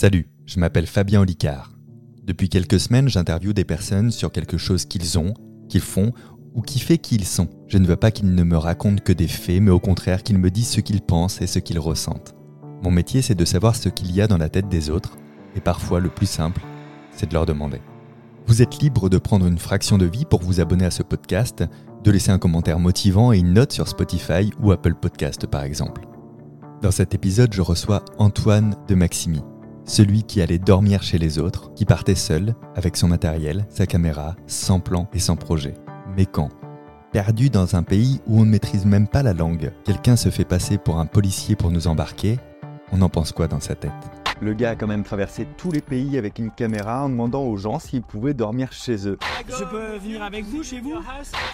Salut, 0.00 0.30
je 0.46 0.58
m'appelle 0.58 0.86
Fabien 0.86 1.20
Olicard. 1.20 1.74
Depuis 2.24 2.48
quelques 2.48 2.80
semaines, 2.80 3.10
j'interviewe 3.10 3.52
des 3.52 3.66
personnes 3.66 4.10
sur 4.10 4.32
quelque 4.32 4.56
chose 4.56 4.86
qu'ils 4.86 5.18
ont, 5.18 5.34
qu'ils 5.68 5.82
font 5.82 6.14
ou 6.54 6.62
qui 6.62 6.78
fait 6.78 6.96
qui 6.96 7.16
ils 7.16 7.26
sont. 7.26 7.50
Je 7.66 7.76
ne 7.76 7.86
veux 7.86 7.96
pas 7.98 8.10
qu'ils 8.10 8.34
ne 8.34 8.42
me 8.42 8.56
racontent 8.56 9.02
que 9.04 9.12
des 9.12 9.28
faits, 9.28 9.60
mais 9.60 9.70
au 9.70 9.78
contraire 9.78 10.22
qu'ils 10.22 10.38
me 10.38 10.50
disent 10.50 10.70
ce 10.70 10.80
qu'ils 10.80 11.02
pensent 11.02 11.42
et 11.42 11.46
ce 11.46 11.58
qu'ils 11.58 11.78
ressentent. 11.78 12.34
Mon 12.82 12.90
métier, 12.90 13.20
c'est 13.20 13.34
de 13.34 13.44
savoir 13.44 13.76
ce 13.76 13.90
qu'il 13.90 14.10
y 14.10 14.22
a 14.22 14.26
dans 14.26 14.38
la 14.38 14.48
tête 14.48 14.70
des 14.70 14.88
autres, 14.88 15.18
et 15.54 15.60
parfois 15.60 16.00
le 16.00 16.08
plus 16.08 16.24
simple, 16.24 16.62
c'est 17.12 17.28
de 17.28 17.34
leur 17.34 17.44
demander. 17.44 17.82
Vous 18.46 18.62
êtes 18.62 18.80
libre 18.80 19.10
de 19.10 19.18
prendre 19.18 19.46
une 19.46 19.58
fraction 19.58 19.98
de 19.98 20.06
vie 20.06 20.24
pour 20.24 20.40
vous 20.40 20.62
abonner 20.62 20.86
à 20.86 20.90
ce 20.90 21.02
podcast, 21.02 21.62
de 22.02 22.10
laisser 22.10 22.30
un 22.30 22.38
commentaire 22.38 22.78
motivant 22.78 23.34
et 23.34 23.38
une 23.38 23.52
note 23.52 23.72
sur 23.72 23.86
Spotify 23.86 24.50
ou 24.62 24.72
Apple 24.72 24.94
Podcast 24.94 25.46
par 25.46 25.62
exemple. 25.62 26.06
Dans 26.80 26.90
cet 26.90 27.12
épisode, 27.12 27.52
je 27.52 27.60
reçois 27.60 28.02
Antoine 28.16 28.76
de 28.88 28.94
Maximi, 28.94 29.42
celui 29.90 30.22
qui 30.22 30.40
allait 30.40 30.58
dormir 30.58 31.02
chez 31.02 31.18
les 31.18 31.38
autres, 31.38 31.74
qui 31.74 31.84
partait 31.84 32.14
seul, 32.14 32.54
avec 32.76 32.96
son 32.96 33.08
matériel, 33.08 33.66
sa 33.68 33.86
caméra, 33.86 34.36
sans 34.46 34.78
plan 34.78 35.08
et 35.12 35.18
sans 35.18 35.34
projet. 35.34 35.74
Mais 36.16 36.26
quand? 36.26 36.48
Perdu 37.12 37.50
dans 37.50 37.74
un 37.74 37.82
pays 37.82 38.20
où 38.28 38.40
on 38.40 38.44
ne 38.44 38.50
maîtrise 38.50 38.86
même 38.86 39.08
pas 39.08 39.24
la 39.24 39.34
langue, 39.34 39.72
quelqu'un 39.84 40.14
se 40.14 40.28
fait 40.28 40.44
passer 40.44 40.78
pour 40.78 41.00
un 41.00 41.06
policier 41.06 41.56
pour 41.56 41.72
nous 41.72 41.88
embarquer, 41.88 42.38
on 42.92 43.02
en 43.02 43.08
pense 43.08 43.32
quoi 43.32 43.48
dans 43.48 43.60
sa 43.60 43.74
tête? 43.74 44.19
Le 44.40 44.54
gars 44.54 44.70
a 44.70 44.76
quand 44.76 44.86
même 44.86 45.04
traversé 45.04 45.46
tous 45.56 45.70
les 45.70 45.80
pays 45.80 46.16
avec 46.16 46.38
une 46.38 46.50
caméra 46.50 47.04
en 47.04 47.08
demandant 47.08 47.42
aux 47.42 47.56
gens 47.56 47.78
s'ils 47.78 48.02
pouvaient 48.02 48.34
dormir 48.34 48.72
chez 48.72 49.06
eux. 49.08 49.18
Je 49.46 49.64
peux 49.64 49.98
venir 49.98 50.22
avec 50.22 50.44
vous 50.44 50.62
chez 50.62 50.80
vous? 50.80 50.94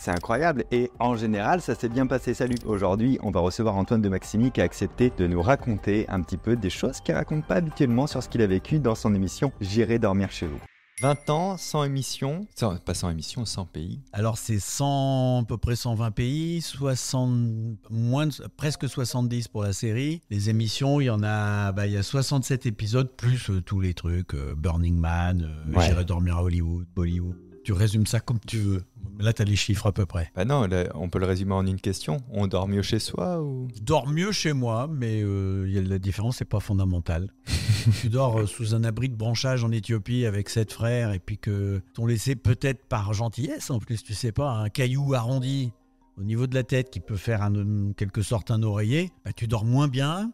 C'est 0.01 0.11
incroyable 0.11 0.65
et 0.71 0.91
en 0.99 1.17
général 1.17 1.61
ça 1.61 1.75
s'est 1.75 1.89
bien 1.89 2.07
passé. 2.07 2.35
Salut 2.35 2.57
Aujourd'hui 2.67 3.19
on 3.23 3.31
va 3.31 3.41
recevoir 3.41 3.77
Antoine 3.77 4.03
de 4.03 4.09
Maximi 4.09 4.51
qui 4.51 4.61
a 4.61 4.65
accepté 4.65 5.13
de 5.17 5.27
nous 5.27 5.43
raconter 5.43 6.07
un 6.09 6.21
petit 6.23 6.37
peu 6.37 6.57
des 6.57 6.71
choses 6.71 7.01
qu'il 7.01 7.15
raconte 7.15 7.45
pas 7.45 7.57
habituellement 7.57 8.07
sur 8.07 8.23
ce 8.23 8.29
qu'il 8.29 8.43
a 8.43 8.47
vécu 8.47 8.79
dans 8.79 8.95
son 8.95 9.15
émission 9.15 9.53
J'irai 9.61 9.99
dormir 9.99 10.31
chez 10.31 10.47
vous. 10.47 10.61
20 11.03 11.29
ans, 11.29 11.57
100 11.59 11.85
émissions, 11.85 12.47
pas 12.87 12.95
100 12.95 13.11
émissions, 13.11 13.45
100 13.45 13.67
pays. 13.67 14.01
Alors 14.15 14.39
c'est 14.39 14.59
100, 14.59 15.43
à 15.43 15.45
peu 15.45 15.59
près 15.59 15.77
120 15.77 16.11
pays, 16.11 16.63
60, 16.63 17.77
moins 17.91 18.29
presque 18.57 18.89
70 18.89 19.49
pour 19.49 19.63
la 19.63 19.75
série. 19.75 20.23
Les 20.31 20.49
émissions, 20.49 20.99
il 21.03 21.05
y 21.05 21.11
en 21.11 21.23
a, 21.23 21.73
bah, 21.73 21.87
il 21.87 21.93
y 21.93 21.99
a 21.99 22.03
67 22.03 22.65
épisodes, 22.65 23.11
plus 23.15 23.51
euh, 23.51 23.61
tous 23.61 23.81
les 23.81 23.93
trucs, 23.93 24.33
euh, 24.33 24.55
Burning 24.57 24.99
Man, 24.99 25.43
euh, 25.43 25.81
J'irai 25.83 26.07
dormir 26.07 26.39
à 26.39 26.43
Hollywood, 26.43 26.87
Bollywood. 26.95 27.37
Tu 27.67 27.73
résumes 27.73 28.07
ça 28.07 28.21
comme 28.21 28.39
tu 28.39 28.59
veux. 28.59 28.85
Là, 29.19 29.33
tu 29.33 29.43
as 29.43 29.45
les 29.45 29.57
chiffres 29.57 29.89
à 29.89 29.93
peu 29.93 30.07
près. 30.07 30.31
Bah 30.37 30.45
non, 30.45 30.69
on 30.95 31.09
peut 31.09 31.19
le 31.19 31.27
résumer 31.27 31.53
en 31.53 31.67
une 31.67 31.81
question. 31.81 32.19
On 32.31 32.47
dort 32.47 32.69
mieux 32.69 32.83
chez 32.83 33.01
soi 33.01 33.43
ou? 33.43 33.67
Je 33.75 33.83
dors 33.83 34.07
mieux 34.07 34.31
chez 34.31 34.53
moi, 34.53 34.89
mais 34.89 35.21
euh, 35.25 35.67
la 35.83 35.99
différence 35.99 36.41
n'est 36.41 36.47
pas 36.47 36.61
fondamentale. 36.61 37.33
tu 38.01 38.09
dors 38.09 38.39
euh, 38.39 38.47
sous 38.47 38.77
un 38.77 38.85
abri 38.85 39.09
de 39.09 39.17
branchage 39.17 39.65
en 39.65 39.73
Éthiopie 39.73 40.27
avec 40.27 40.49
sept 40.49 40.73
frères 40.73 41.11
et 41.13 41.19
puis 41.19 41.39
que 41.39 41.83
t'ont 41.93 42.07
laissé 42.07 42.37
peut-être 42.37 42.87
par 42.87 43.13
gentillesse 43.15 43.69
en 43.71 43.81
plus, 43.81 44.01
tu 44.05 44.15
sais 44.15 44.31
pas, 44.31 44.49
un 44.49 44.69
caillou 44.69 45.15
arrondi 45.15 45.73
au 46.17 46.23
niveau 46.23 46.47
de 46.47 46.55
la 46.55 46.63
tête 46.63 46.91
qui 46.91 47.01
peut 47.01 47.17
faire 47.17 47.43
en 47.43 47.93
quelque 47.95 48.23
sorte 48.23 48.53
un 48.53 48.63
oreiller, 48.63 49.11
bah, 49.25 49.33
tu 49.33 49.49
dors 49.49 49.65
moins 49.65 49.89
bien 49.89 50.31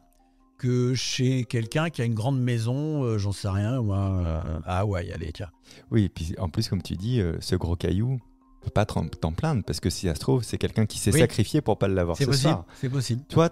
que 0.62 0.94
chez 0.94 1.44
quelqu'un 1.44 1.90
qui 1.90 2.02
a 2.02 2.04
une 2.04 2.14
grande 2.14 2.40
maison, 2.40 3.02
euh, 3.02 3.18
j'en 3.18 3.32
sais 3.32 3.48
rien, 3.48 3.80
moi, 3.82 4.42
à 4.64 4.78
Hawaï, 4.78 5.12
allez, 5.12 5.32
tiens. 5.32 5.50
Oui, 5.90 6.04
et 6.04 6.08
puis 6.08 6.34
en 6.38 6.48
plus, 6.48 6.68
comme 6.68 6.82
tu 6.82 6.96
dis, 6.96 7.20
ce 7.40 7.56
gros 7.56 7.76
caillou, 7.76 8.18
peut 8.62 8.70
pas 8.70 8.86
t'en 8.86 9.32
plaindre 9.32 9.62
parce 9.64 9.80
que 9.80 9.90
si 9.90 10.06
ça 10.06 10.14
se 10.14 10.20
trouve, 10.20 10.42
c'est 10.42 10.58
quelqu'un 10.58 10.86
qui 10.86 10.98
s'est 10.98 11.12
sacrifié 11.12 11.60
pour 11.60 11.78
pas 11.78 11.88
l'avoir 11.88 12.16
ce 12.16 12.24
possible, 12.24 12.58
C'est 12.80 12.88
possible. 12.88 13.22
Toi, 13.28 13.50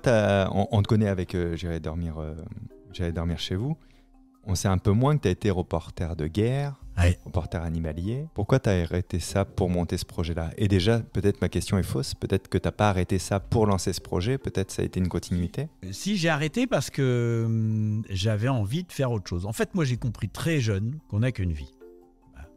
on, 0.52 0.82
te 0.82 0.88
connaît 0.88 1.08
avec 1.08 1.34
euh, 1.34 1.56
J'irai 1.56 1.80
dormir, 1.80 2.18
euh, 2.18 3.12
dormir 3.12 3.38
chez 3.38 3.56
vous. 3.56 3.76
On 4.44 4.54
sait 4.54 4.68
un 4.68 4.78
peu 4.78 4.92
moins 4.92 5.16
que 5.16 5.22
tu 5.22 5.28
as 5.28 5.32
été 5.32 5.50
reporter 5.50 6.16
de 6.16 6.26
guerre, 6.26 6.80
reporter 7.24 7.62
animalier. 7.62 8.26
Pourquoi 8.34 8.58
tu 8.60 8.68
as 8.68 8.82
arrêté 8.82 9.20
ça 9.20 9.44
pour 9.44 9.70
monter 9.70 9.98
ce 9.98 10.04
projet-là? 10.04 10.50
Et 10.56 10.68
déjà, 10.68 11.00
peut-être 11.00 11.40
ma 11.40 11.48
question 11.48 11.78
est 11.78 11.82
fausse. 11.82 12.14
Peut-être 12.14 12.48
que 12.48 12.58
tu 12.58 12.66
n'as 12.66 12.72
pas 12.72 12.88
arrêté 12.88 13.18
ça 13.18 13.40
pour 13.40 13.66
lancer 13.66 13.92
ce 13.92 14.00
projet. 14.00 14.38
Peut-être 14.38 14.70
ça 14.70 14.82
a 14.82 14.84
été 14.84 15.00
une 15.00 15.08
continuité. 15.08 15.68
Si 15.90 16.16
j'ai 16.16 16.28
arrêté 16.28 16.66
parce 16.66 16.90
que 16.90 17.44
hum, 17.46 18.02
j'avais 18.08 18.48
envie 18.48 18.84
de 18.84 18.92
faire 18.92 19.10
autre 19.12 19.28
chose. 19.28 19.46
En 19.46 19.52
fait, 19.52 19.74
moi, 19.74 19.84
j'ai 19.84 19.96
compris 19.96 20.28
très 20.28 20.60
jeune 20.60 20.98
qu'on 21.08 21.20
n'a 21.20 21.32
qu'une 21.32 21.52
vie. 21.52 21.72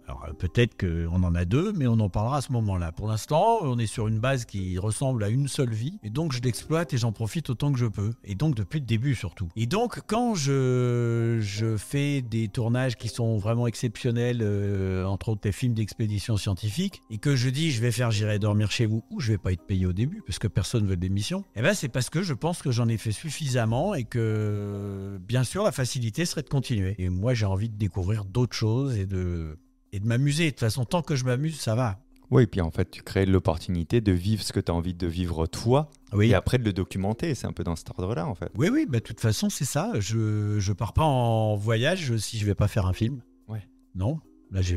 Alors 0.08 0.25
euh, 0.28 0.34
peut-être 0.34 0.78
qu'on 0.78 1.24
en 1.24 1.36
a 1.36 1.46
deux, 1.46 1.74
mais 1.74 1.88
on 1.88 2.00
en 2.00 2.09
parlera 2.09 2.38
à 2.38 2.41
ce 2.41 2.52
moment-là. 2.52 2.91
Pour 2.91 3.08
l'instant, 3.08 3.59
on 3.62 3.78
est 3.78 3.88
sur 3.88 4.08
une 4.08 4.19
base 4.19 4.46
qui 4.46 4.78
ressemble 4.78 5.24
à 5.24 5.30
une 5.30 5.47
seule 5.47 5.72
vie, 5.72 6.00
et 6.03 6.09
donc 6.09 6.34
je 6.34 6.41
l'exploite 6.41 6.94
et 6.94 6.97
j'en 6.97 7.12
profite 7.12 7.50
autant 7.50 7.72
que 7.72 7.80
je 7.80 7.86
peux. 7.86 8.12
Et 8.24 8.36
donc 8.36 8.56
depuis 8.56 8.80
le 8.80 8.86
début 8.86 9.16
surtout. 9.16 9.50
Et 9.56 9.66
donc 9.66 10.02
quand 10.08 10.36
je, 10.36 11.40
je 11.42 11.78
fais 11.78 12.22
des 12.22 12.47
tournages 12.47 12.96
qui 12.96 13.08
sont 13.08 13.38
vraiment 13.38 13.68
exceptionnels, 13.68 14.40
euh, 14.42 15.06
entre 15.06 15.30
autres 15.30 15.42
des 15.42 15.52
films 15.52 15.74
d'expédition 15.74 16.38
scientifique, 16.38 17.02
et 17.09 17.18
que 17.18 17.36
je 17.36 17.50
dis 17.50 17.72
je 17.72 17.81
vais 17.81 17.92
faire 17.92 18.12
J'irai 18.13 18.38
dormir 18.38 18.69
chez 18.69 18.86
vous, 18.86 19.03
ou 19.09 19.19
je 19.19 19.31
vais 19.31 19.38
pas 19.38 19.52
être 19.52 19.66
payé 19.66 19.86
au 19.86 19.94
début, 19.94 20.22
parce 20.25 20.38
que 20.38 20.47
personne 20.47 20.86
veut 20.86 20.96
de 20.96 21.02
l'émission, 21.02 21.44
eh 21.56 21.62
ben 21.62 21.74
c'est 21.74 21.90
parce 21.90 22.09
que 22.09 22.22
je 22.22 22.34
pense 22.34 22.62
que 22.62 22.69
j'en 22.69 22.88
ai 22.88 22.97
fait 22.97 23.12
suffisamment 23.12 23.96
et 23.96 24.03
que 24.03 25.18
bien 25.28 25.44
sûr 25.44 25.63
la 25.63 25.72
facilité 25.72 26.25
serait 26.25 26.44
de 26.44 26.50
continuer. 26.50 26.96
Et 27.00 27.09
moi 27.09 27.34
j'ai 27.34 27.46
envie 27.46 27.69
de 27.69 27.78
découvrir 27.78 28.25
d'autres 28.25 28.56
choses 28.56 28.97
et 28.97 29.06
de 29.06 29.58
et 29.94 30.00
de 30.00 30.08
m'amuser. 30.08 30.46
De 30.46 30.50
toute 30.50 30.59
façon, 30.59 30.84
tant 30.84 31.02
que 31.02 31.16
je 31.16 31.24
m'amuse, 31.24 31.59
ça 31.59 31.76
va. 31.76 32.00
Oui, 32.31 32.44
et 32.44 32.48
puis 32.48 32.62
en 32.62 32.72
fait, 32.72 32.90
tu 32.90 33.04
crées 33.04 33.26
l'opportunité 33.26 34.02
de 34.02 34.12
vivre 34.12 34.42
ce 34.42 34.52
que 34.52 34.59
tu 34.59 34.72
as 34.72 34.76
envie 34.76 34.96
de 34.96 35.06
vivre 35.08 35.46
toi, 35.46 35.92
oui. 36.14 36.30
et 36.30 36.34
après 36.34 36.58
de 36.58 36.64
le 36.64 36.74
documenter. 36.74 37.36
C'est 37.36 37.46
un 37.46 37.52
peu 37.54 37.64
dans 37.64 37.76
cet 37.76 37.92
ordre-là, 37.92 38.28
en 38.28 38.34
fait. 38.34 38.52
Oui, 38.56 38.70
oui, 38.72 38.88
bah, 38.90 39.00
de 39.00 39.04
toute 39.04 39.20
façon, 39.20 39.50
c'est 39.50 39.66
ça. 39.66 39.92
Je 40.00 40.58
ne 40.58 40.74
pars 40.74 40.94
pas 40.94 41.04
en 41.04 41.56
voyage 41.56 42.18
si 42.18 42.40
je 42.40 42.46
vais 42.46 42.56
pas 42.56 42.68
faire 42.68 42.88
un 42.88 42.94
film. 42.94 43.22
Ouais. 43.48 43.62
Non. 43.94 44.20
Là, 44.52 44.62
je 44.62 44.76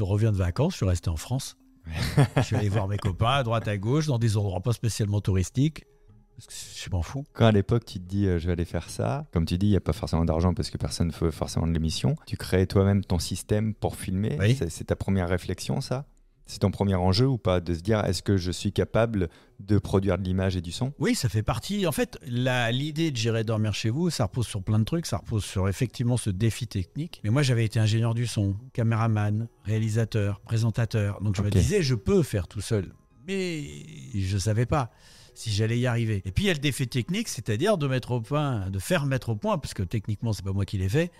reviens 0.00 0.32
de 0.32 0.36
vacances, 0.36 0.74
je 0.74 0.76
suis 0.78 0.86
resté 0.86 1.10
en 1.10 1.16
France. 1.16 1.56
je 2.36 2.42
suis 2.42 2.54
allé 2.54 2.68
voir 2.68 2.86
mes 2.86 2.98
copains 2.98 3.30
à 3.30 3.42
droite, 3.42 3.66
à 3.66 3.76
gauche, 3.76 4.06
dans 4.06 4.18
des 4.18 4.36
endroits 4.36 4.60
pas 4.60 4.72
spécialement 4.72 5.20
touristiques. 5.20 5.84
Je 6.38 6.90
m'en 6.90 7.02
fous. 7.02 7.24
Quand 7.32 7.46
à 7.46 7.52
l'époque 7.52 7.84
tu 7.84 7.98
te 7.98 8.04
dis 8.04 8.26
euh, 8.26 8.38
je 8.38 8.46
vais 8.46 8.52
aller 8.52 8.64
faire 8.64 8.88
ça, 8.90 9.26
comme 9.32 9.44
tu 9.44 9.58
dis, 9.58 9.66
il 9.66 9.70
n'y 9.70 9.76
a 9.76 9.80
pas 9.80 9.92
forcément 9.92 10.24
d'argent 10.24 10.54
parce 10.54 10.70
que 10.70 10.78
personne 10.78 11.08
ne 11.08 11.12
fait 11.12 11.30
forcément 11.30 11.66
de 11.66 11.72
l'émission, 11.72 12.16
tu 12.26 12.36
crées 12.36 12.66
toi-même 12.66 13.04
ton 13.04 13.18
système 13.18 13.74
pour 13.74 13.96
filmer. 13.96 14.38
C'est 14.68 14.84
ta 14.84 14.96
première 14.96 15.28
réflexion, 15.28 15.80
ça? 15.80 16.06
C'est 16.46 16.58
ton 16.58 16.70
premier 16.70 16.96
enjeu 16.96 17.26
ou 17.26 17.38
pas 17.38 17.60
de 17.60 17.72
se 17.72 17.80
dire 17.80 18.04
est-ce 18.04 18.22
que 18.22 18.36
je 18.36 18.50
suis 18.50 18.72
capable 18.72 19.28
de 19.60 19.78
produire 19.78 20.18
de 20.18 20.24
l'image 20.24 20.56
et 20.56 20.60
du 20.60 20.72
son? 20.72 20.92
Oui, 20.98 21.14
ça 21.14 21.28
fait 21.28 21.42
partie. 21.42 21.86
En 21.86 21.92
fait, 21.92 22.18
l'idée 22.26 23.10
de 23.10 23.16
j'irai 23.16 23.44
dormir 23.44 23.74
chez 23.74 23.90
vous, 23.90 24.10
ça 24.10 24.24
repose 24.24 24.46
sur 24.46 24.62
plein 24.62 24.80
de 24.80 24.84
trucs. 24.84 25.06
Ça 25.06 25.18
repose 25.18 25.44
sur 25.44 25.68
effectivement 25.68 26.16
ce 26.16 26.30
défi 26.30 26.66
technique. 26.66 27.20
Mais 27.24 27.30
moi, 27.30 27.42
j'avais 27.42 27.64
été 27.64 27.78
ingénieur 27.78 28.12
du 28.12 28.26
son, 28.26 28.56
caméraman, 28.72 29.48
réalisateur, 29.64 30.40
présentateur. 30.40 31.22
Donc 31.22 31.36
je 31.36 31.42
me 31.42 31.50
disais, 31.50 31.80
je 31.80 31.94
peux 31.94 32.22
faire 32.22 32.48
tout 32.48 32.60
seul. 32.60 32.92
Mais 33.26 33.64
je 34.14 34.34
ne 34.34 34.40
savais 34.40 34.66
pas 34.66 34.90
si 35.34 35.50
j'allais 35.50 35.78
y 35.78 35.86
arriver. 35.86 36.22
Et 36.24 36.32
puis 36.32 36.44
il 36.44 36.46
y 36.48 36.50
a 36.50 36.54
le 36.54 36.58
défi 36.58 36.86
technique, 36.88 37.28
c'est-à-dire 37.28 37.78
de 37.78 37.86
mettre 37.86 38.12
au 38.12 38.20
point, 38.20 38.70
de 38.70 38.78
faire 38.78 39.06
mettre 39.06 39.30
au 39.30 39.36
point, 39.36 39.58
parce 39.58 39.74
que 39.74 39.82
techniquement 39.82 40.32
c'est 40.32 40.44
pas 40.44 40.52
moi 40.52 40.64
qui 40.64 40.78
l'ai 40.78 40.88
fait, 40.88 41.10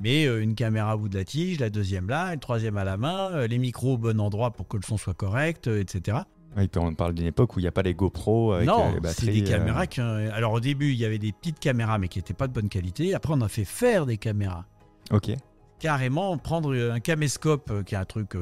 mais 0.00 0.26
euh, 0.26 0.42
une 0.42 0.54
caméra 0.54 0.92
à 0.92 0.96
bout 0.96 1.08
de 1.08 1.16
la 1.16 1.24
tige, 1.24 1.60
la 1.60 1.70
deuxième 1.70 2.08
là, 2.08 2.32
une 2.34 2.40
troisième 2.40 2.76
à 2.76 2.84
la 2.84 2.96
main, 2.96 3.30
euh, 3.32 3.46
les 3.46 3.58
micros 3.58 3.94
au 3.94 3.98
bon 3.98 4.20
endroit 4.20 4.50
pour 4.50 4.68
que 4.68 4.76
le 4.76 4.82
son 4.82 4.96
soit 4.96 5.14
correct, 5.14 5.68
euh, 5.68 5.80
etc. 5.80 6.18
Oui, 6.56 6.68
on 6.76 6.94
parle 6.94 7.14
d'une 7.14 7.26
époque 7.26 7.56
où 7.56 7.60
il 7.60 7.62
n'y 7.62 7.68
a 7.68 7.72
pas 7.72 7.82
les 7.82 7.94
GoPro 7.94 8.52
avec 8.52 8.68
non, 8.68 8.94
c'est 9.06 9.26
des 9.26 9.42
caméras 9.42 9.86
qui. 9.86 10.02
Alors 10.02 10.52
au 10.52 10.60
début, 10.60 10.92
il 10.92 10.98
y 10.98 11.06
avait 11.06 11.18
des 11.18 11.32
petites 11.32 11.58
caméras, 11.58 11.96
mais 11.96 12.08
qui 12.08 12.18
n'étaient 12.18 12.34
pas 12.34 12.46
de 12.46 12.52
bonne 12.52 12.68
qualité. 12.68 13.14
Après, 13.14 13.32
on 13.34 13.40
a 13.40 13.48
fait 13.48 13.64
faire 13.64 14.04
des 14.04 14.18
caméras. 14.18 14.66
Ok. 15.10 15.30
Carrément, 15.78 16.36
prendre 16.36 16.74
un 16.74 17.00
caméscope, 17.00 17.84
qui 17.84 17.94
est 17.94 17.98
un 17.98 18.04
truc, 18.04 18.36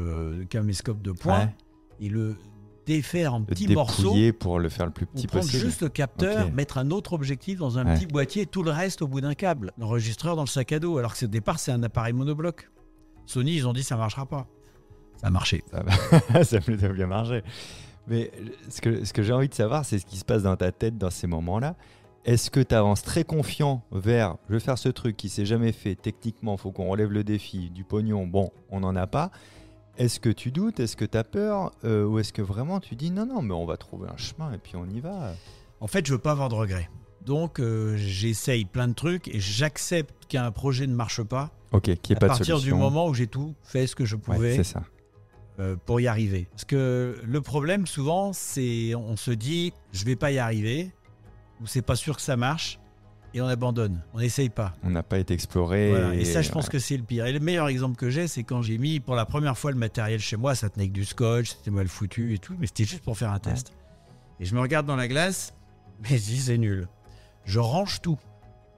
caméscope 0.48 1.00
de 1.02 1.12
poing, 1.12 1.50
et 2.00 2.08
le 2.08 2.36
défaire 2.86 3.34
en 3.34 3.42
petits 3.42 3.68
morceaux. 3.68 4.14
pour 4.38 4.58
le 4.58 4.68
faire 4.68 4.86
le 4.86 4.92
plus 4.92 5.06
petit 5.06 5.26
prendre 5.26 5.44
possible. 5.44 5.64
juste 5.64 5.82
le 5.82 5.88
capteur, 5.88 6.50
mettre 6.52 6.78
un 6.78 6.90
autre 6.90 7.12
objectif 7.12 7.58
dans 7.58 7.78
un 7.78 7.84
petit 7.84 8.06
boîtier 8.06 8.46
tout 8.46 8.62
le 8.62 8.70
reste 8.70 9.02
au 9.02 9.08
bout 9.08 9.20
d'un 9.20 9.34
câble. 9.34 9.72
L'enregistreur 9.78 10.36
dans 10.36 10.42
le 10.42 10.48
sac 10.48 10.72
à 10.72 10.78
dos. 10.78 10.98
Alors 10.98 11.14
que 11.14 11.24
au 11.24 11.28
départ, 11.28 11.58
c'est 11.58 11.72
un 11.72 11.82
appareil 11.82 12.12
monobloc. 12.12 12.70
Sony, 13.26 13.54
ils 13.54 13.68
ont 13.68 13.72
dit 13.72 13.82
ça 13.82 13.96
marchera 13.96 14.26
pas. 14.26 14.46
Ça 15.16 15.28
a 15.28 15.30
marché. 15.30 15.62
Ça, 15.70 15.84
a 16.34 16.44
ça 16.44 16.58
bien 16.58 17.06
marché. 17.06 17.42
Mais 18.06 18.32
ce 18.68 18.80
que, 18.80 19.04
ce 19.04 19.12
que 19.12 19.22
j'ai 19.22 19.32
envie 19.32 19.48
de 19.48 19.54
savoir, 19.54 19.84
c'est 19.84 19.98
ce 19.98 20.06
qui 20.06 20.16
se 20.16 20.24
passe 20.24 20.42
dans 20.42 20.56
ta 20.56 20.72
tête 20.72 20.98
dans 20.98 21.10
ces 21.10 21.26
moments-là. 21.26 21.76
Est-ce 22.24 22.50
que 22.50 22.60
tu 22.60 22.74
avances 22.74 23.02
très 23.02 23.24
confiant 23.24 23.82
vers 23.92 24.36
je 24.48 24.54
vais 24.54 24.60
faire 24.60 24.78
ce 24.78 24.88
truc 24.88 25.16
qui 25.16 25.28
s'est 25.28 25.46
jamais 25.46 25.72
fait 25.72 25.94
techniquement, 25.94 26.56
faut 26.56 26.70
qu'on 26.70 26.88
relève 26.88 27.10
le 27.10 27.24
défi, 27.24 27.70
du 27.70 27.84
pognon, 27.84 28.26
bon, 28.26 28.50
on 28.68 28.80
n'en 28.80 28.94
a 28.94 29.06
pas. 29.06 29.30
Est-ce 29.98 30.20
que 30.20 30.30
tu 30.30 30.50
doutes? 30.50 30.80
Est-ce 30.80 30.96
que 30.96 31.04
tu 31.04 31.18
as 31.18 31.24
peur? 31.24 31.72
Euh, 31.84 32.04
Ou 32.06 32.18
est-ce 32.18 32.32
que 32.32 32.42
vraiment 32.42 32.80
tu 32.80 32.94
dis 32.96 33.10
non, 33.10 33.26
non, 33.26 33.42
mais 33.42 33.54
on 33.54 33.66
va 33.66 33.76
trouver 33.76 34.08
un 34.08 34.16
chemin 34.16 34.52
et 34.52 34.58
puis 34.58 34.76
on 34.76 34.86
y 34.86 35.00
va? 35.00 35.34
En 35.80 35.86
fait, 35.86 36.06
je 36.06 36.12
veux 36.12 36.18
pas 36.18 36.32
avoir 36.32 36.48
de 36.48 36.54
regrets. 36.54 36.88
Donc, 37.24 37.60
euh, 37.60 37.96
j'essaye 37.96 38.64
plein 38.64 38.88
de 38.88 38.94
trucs 38.94 39.28
et 39.28 39.40
j'accepte 39.40 40.26
qu'un 40.26 40.50
projet 40.50 40.86
ne 40.86 40.94
marche 40.94 41.22
pas. 41.22 41.50
Ok, 41.72 41.90
pas. 42.18 42.26
À 42.26 42.28
partir 42.28 42.60
du 42.60 42.72
moment 42.72 43.08
où 43.08 43.14
j'ai 43.14 43.26
tout 43.26 43.54
fait 43.62 43.86
ce 43.86 43.94
que 43.94 44.04
je 44.04 44.16
pouvais. 44.16 44.56
c'est 44.56 44.64
ça. 44.64 44.82
Euh, 45.58 45.76
pour 45.84 46.00
y 46.00 46.06
arriver. 46.06 46.46
Parce 46.50 46.64
que 46.64 47.16
le 47.22 47.40
problème, 47.42 47.86
souvent, 47.86 48.32
c'est 48.32 48.94
on 48.94 49.16
se 49.16 49.30
dit 49.30 49.74
je 49.92 50.04
vais 50.06 50.16
pas 50.16 50.30
y 50.32 50.38
arriver 50.38 50.90
ou 51.60 51.66
c'est 51.66 51.82
pas 51.82 51.96
sûr 51.96 52.16
que 52.16 52.22
ça 52.22 52.36
marche. 52.36 52.80
Et 53.34 53.40
on 53.40 53.46
abandonne. 53.46 54.02
On 54.14 54.18
n'essaye 54.20 54.48
pas. 54.48 54.74
On 54.82 54.90
n'a 54.90 55.02
pas 55.02 55.18
été 55.18 55.34
exploré. 55.34 55.90
Voilà. 55.90 56.14
Et, 56.14 56.20
et- 56.20 56.24
ça, 56.24 56.42
je 56.42 56.50
pense 56.50 56.64
ouais. 56.66 56.70
que 56.72 56.78
c'est 56.78 56.96
le 56.96 57.02
pire. 57.02 57.26
Et 57.26 57.32
le 57.32 57.40
meilleur 57.40 57.68
exemple 57.68 57.96
que 57.96 58.10
j'ai, 58.10 58.26
c'est 58.28 58.42
quand 58.44 58.62
j'ai 58.62 58.78
mis 58.78 59.00
pour 59.00 59.14
la 59.14 59.24
première 59.26 59.56
fois 59.56 59.70
le 59.70 59.76
matériel 59.76 60.20
chez 60.20 60.36
moi. 60.36 60.54
Ça 60.54 60.68
tenait 60.68 60.88
que 60.88 60.92
du 60.92 61.04
scotch, 61.04 61.50
c'était 61.50 61.70
mal 61.70 61.88
foutu 61.88 62.34
et 62.34 62.38
tout, 62.38 62.54
mais 62.58 62.66
c'était 62.66 62.84
juste 62.84 63.02
pour 63.04 63.16
faire 63.16 63.30
un 63.32 63.38
test. 63.38 63.72
Et 64.40 64.44
je 64.44 64.54
me 64.54 64.60
regarde 64.60 64.86
dans 64.86 64.96
la 64.96 65.06
glace, 65.08 65.54
mais 66.02 66.16
je 66.18 66.24
dis 66.24 66.38
c'est 66.40 66.58
nul. 66.58 66.88
Je 67.44 67.58
range 67.58 68.00
tout, 68.00 68.18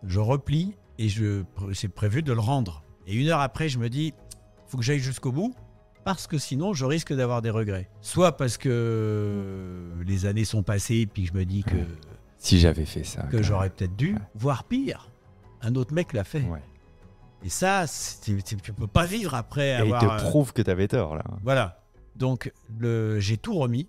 je 0.04 0.18
replie 0.20 0.74
et 0.98 1.08
je 1.08 1.42
c'est 1.72 1.88
prévu 1.88 2.22
de 2.22 2.32
le 2.32 2.40
rendre. 2.40 2.82
Et 3.06 3.14
une 3.14 3.28
heure 3.28 3.40
après, 3.40 3.68
je 3.68 3.78
me 3.78 3.88
dis 3.88 4.12
faut 4.66 4.78
que 4.78 4.84
j'aille 4.84 4.98
jusqu'au 5.00 5.32
bout 5.32 5.54
parce 6.04 6.26
que 6.26 6.36
sinon 6.38 6.72
je 6.74 6.84
risque 6.84 7.12
d'avoir 7.12 7.42
des 7.42 7.50
regrets. 7.50 7.88
Soit 8.00 8.36
parce 8.36 8.56
que 8.58 9.92
les 10.04 10.26
années 10.26 10.44
sont 10.44 10.62
passées 10.62 10.96
et 10.96 11.06
puis 11.06 11.26
je 11.26 11.32
me 11.32 11.44
dis 11.44 11.62
que, 11.62 11.76
Si 12.42 12.58
j'avais 12.58 12.84
fait 12.84 13.04
ça. 13.04 13.22
que 13.22 13.42
j'aurais 13.42 13.70
peut-être 13.70 13.94
dû, 13.96 14.14
Ouais. 14.14 14.20
voire 14.34 14.64
pire, 14.64 15.08
un 15.62 15.74
autre 15.76 15.94
mec 15.94 16.12
l'a 16.12 16.24
fait. 16.24 16.42
Ouais. 16.42 16.62
Et 17.44 17.48
ça, 17.48 17.86
tu 18.24 18.36
peux 18.76 18.86
pas 18.86 19.06
vivre 19.06 19.34
après 19.34 19.70
Et 19.70 19.86
il 19.86 19.94
avoir. 19.94 20.00
te 20.20 20.26
euh, 20.26 20.28
prouve 20.28 20.52
que 20.52 20.62
t'avais 20.62 20.88
tort, 20.88 21.16
là. 21.16 21.24
Voilà. 21.42 21.84
Donc, 22.16 22.52
le, 22.78 23.18
j'ai 23.20 23.36
tout 23.36 23.54
remis. 23.54 23.88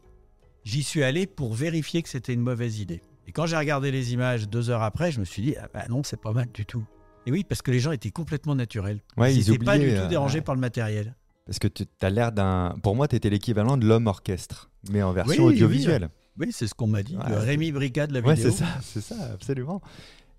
J'y 0.63 0.83
suis 0.83 1.03
allé 1.03 1.25
pour 1.27 1.53
vérifier 1.53 2.01
que 2.03 2.09
c'était 2.09 2.33
une 2.33 2.41
mauvaise 2.41 2.79
idée. 2.79 3.01
Et 3.27 3.31
quand 3.31 3.45
j'ai 3.45 3.57
regardé 3.57 3.91
les 3.91 4.13
images 4.13 4.47
deux 4.47 4.69
heures 4.69 4.81
après, 4.83 5.11
je 5.11 5.19
me 5.19 5.25
suis 5.25 5.41
dit, 5.41 5.55
ah 5.61 5.67
bah 5.73 5.83
non, 5.89 6.03
c'est 6.03 6.19
pas 6.21 6.31
mal 6.31 6.47
du 6.53 6.65
tout. 6.65 6.83
Et 7.25 7.31
oui, 7.31 7.43
parce 7.43 7.61
que 7.61 7.71
les 7.71 7.79
gens 7.79 7.91
étaient 7.91 8.11
compllement 8.11 8.53
naturels. 8.55 8.99
Ouais, 9.17 9.33
ils 9.33 9.49
n'étaient 9.49 9.63
pas 9.63 9.77
du 9.77 9.87
tout 9.89 9.95
euh, 10.01 10.07
dérangés 10.07 10.39
ouais. 10.39 10.43
par 10.43 10.55
le 10.55 10.61
matériel. 10.61 11.15
Parce 11.45 11.59
que 11.59 11.67
tu 11.67 11.85
as 12.01 12.09
l'air 12.09 12.31
d'un. 12.31 12.75
Pour 12.83 12.95
moi, 12.95 13.07
t'étais 13.07 13.29
l'équivalent 13.29 13.77
de 13.77 13.85
l'homme 13.85 14.07
orchestre, 14.07 14.69
mais 14.89 15.01
en 15.01 15.11
version 15.11 15.45
Oui, 15.45 15.53
audiovisuelle. 15.53 16.03
Oui, 16.03 16.22
c'est 16.51 16.67
ce 16.67 16.73
qu'on 16.73 16.87
m'a 16.87 17.03
dit. 17.03 17.15
Ouais. 17.17 17.23
Rémi 17.37 17.71
Bricard 17.71 18.07
de 18.07 18.13
la 18.13 18.21
Ouais, 18.21 18.35
vidéo. 18.35 18.51
c'est 18.51 18.57
ça, 18.57 18.65
c'est 18.81 19.01
ça, 19.01 19.15
absolument. 19.33 19.81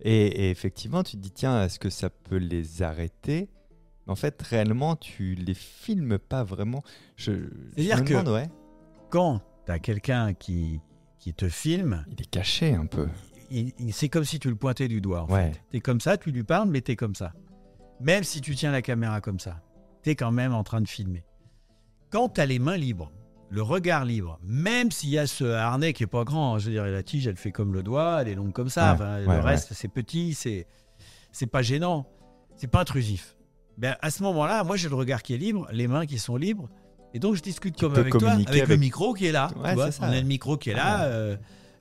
Et, 0.00 0.26
et 0.46 0.50
effectivement, 0.50 1.02
tu 1.02 1.12
te 1.16 1.22
dis, 1.22 1.30
tiens, 1.30 1.64
est-ce 1.64 1.78
que 1.78 1.90
ça 1.90 2.10
peut 2.10 2.36
les 2.36 2.82
arrêter? 2.82 3.48
En 4.06 4.16
fait, 4.16 4.40
réellement, 4.42 4.96
tu 4.96 5.34
les 5.34 5.54
filmes 5.54 6.18
pas 6.18 6.44
vraiment. 6.44 6.82
C'est-à-dire 7.16 8.04
que- 8.04 8.30
ouais, 8.32 8.50
Quand 9.10 9.40
tu 9.64 9.72
as 9.72 9.78
quelqu'un 9.78 10.34
qui, 10.34 10.80
qui 11.18 11.32
te 11.32 11.48
filme, 11.48 12.04
il 12.10 12.20
est 12.20 12.30
caché 12.30 12.74
un 12.74 12.86
peu. 12.86 13.08
c'est 13.92 14.08
comme 14.08 14.24
si 14.24 14.38
tu 14.38 14.48
le 14.50 14.56
pointais 14.56 14.88
du 14.88 15.00
doigt. 15.00 15.22
En 15.22 15.28
Ouais. 15.32 15.52
fait. 15.52 15.60
Tu 15.70 15.76
es 15.78 15.80
comme 15.80 16.00
ça, 16.00 16.16
tu 16.18 16.32
lui 16.32 16.42
parles, 16.42 16.68
mais 16.68 16.82
tu 16.82 16.92
es 16.92 16.96
comme 16.96 17.14
ça. 17.14 17.32
Même 18.00 18.24
si 18.24 18.40
tu 18.40 18.54
tiens 18.56 18.72
la 18.72 18.82
caméra 18.82 19.20
comme 19.20 19.38
ça, 19.38 19.62
tu 20.02 20.10
es 20.10 20.16
quand 20.16 20.32
même 20.32 20.52
en 20.52 20.64
train 20.64 20.80
de 20.80 20.88
filmer. 20.88 21.24
Quand 22.10 22.28
tu 22.28 22.40
as 22.40 22.46
les 22.46 22.58
mains 22.58 22.76
libres, 22.76 23.10
le 23.50 23.62
regard 23.62 24.04
libre, 24.04 24.38
même 24.42 24.90
s'il 24.90 25.10
y 25.10 25.18
a 25.18 25.26
ce 25.26 25.44
harnais 25.44 25.92
qui 25.92 26.02
est 26.02 26.08
pas 26.08 26.24
grand, 26.24 26.58
je 26.58 26.66
veux 26.66 26.72
dire, 26.72 26.84
la 26.84 27.02
tige, 27.02 27.26
elle 27.26 27.36
fait 27.36 27.52
comme 27.52 27.72
le 27.72 27.82
doigt, 27.82 28.22
elle 28.22 28.28
est 28.28 28.34
longue 28.34 28.52
comme 28.52 28.68
ça, 28.68 28.92
Ouais, 28.92 28.94
enfin, 28.94 29.26
ouais, 29.26 29.36
le 29.36 29.42
reste, 29.42 29.72
c'est 29.74 29.88
petit, 29.88 30.34
c'est 30.34 30.66
c'est 31.32 31.46
pas 31.46 31.62
gênant, 31.62 32.06
c'est 32.56 32.68
pas 32.68 32.80
intrusif. 32.80 33.36
Ben, 33.76 33.96
à 34.00 34.10
ce 34.10 34.22
moment-là, 34.22 34.62
moi, 34.62 34.76
j'ai 34.76 34.88
le 34.88 34.94
regard 34.94 35.22
qui 35.22 35.34
est 35.34 35.38
libre, 35.38 35.66
les 35.72 35.88
mains 35.88 36.06
qui 36.06 36.18
sont 36.18 36.36
libres, 36.36 36.68
et 37.12 37.18
donc 37.18 37.34
je 37.34 37.42
discute 37.42 37.78
comme 37.78 37.94
avec 37.94 38.12
toi, 38.16 38.32
avec, 38.32 38.68
le 38.68 38.76
micro 38.76 39.14
qui 39.14 39.26
est 39.26 39.32
là. 39.32 39.50
vois. 39.56 39.90
ça, 39.92 40.04
on 40.04 40.12
a 40.12 40.20
le 40.20 40.26
micro 40.26 40.56
qui 40.56 40.70
est 40.70 40.74
là, 40.74 41.04
euh, 41.04 41.36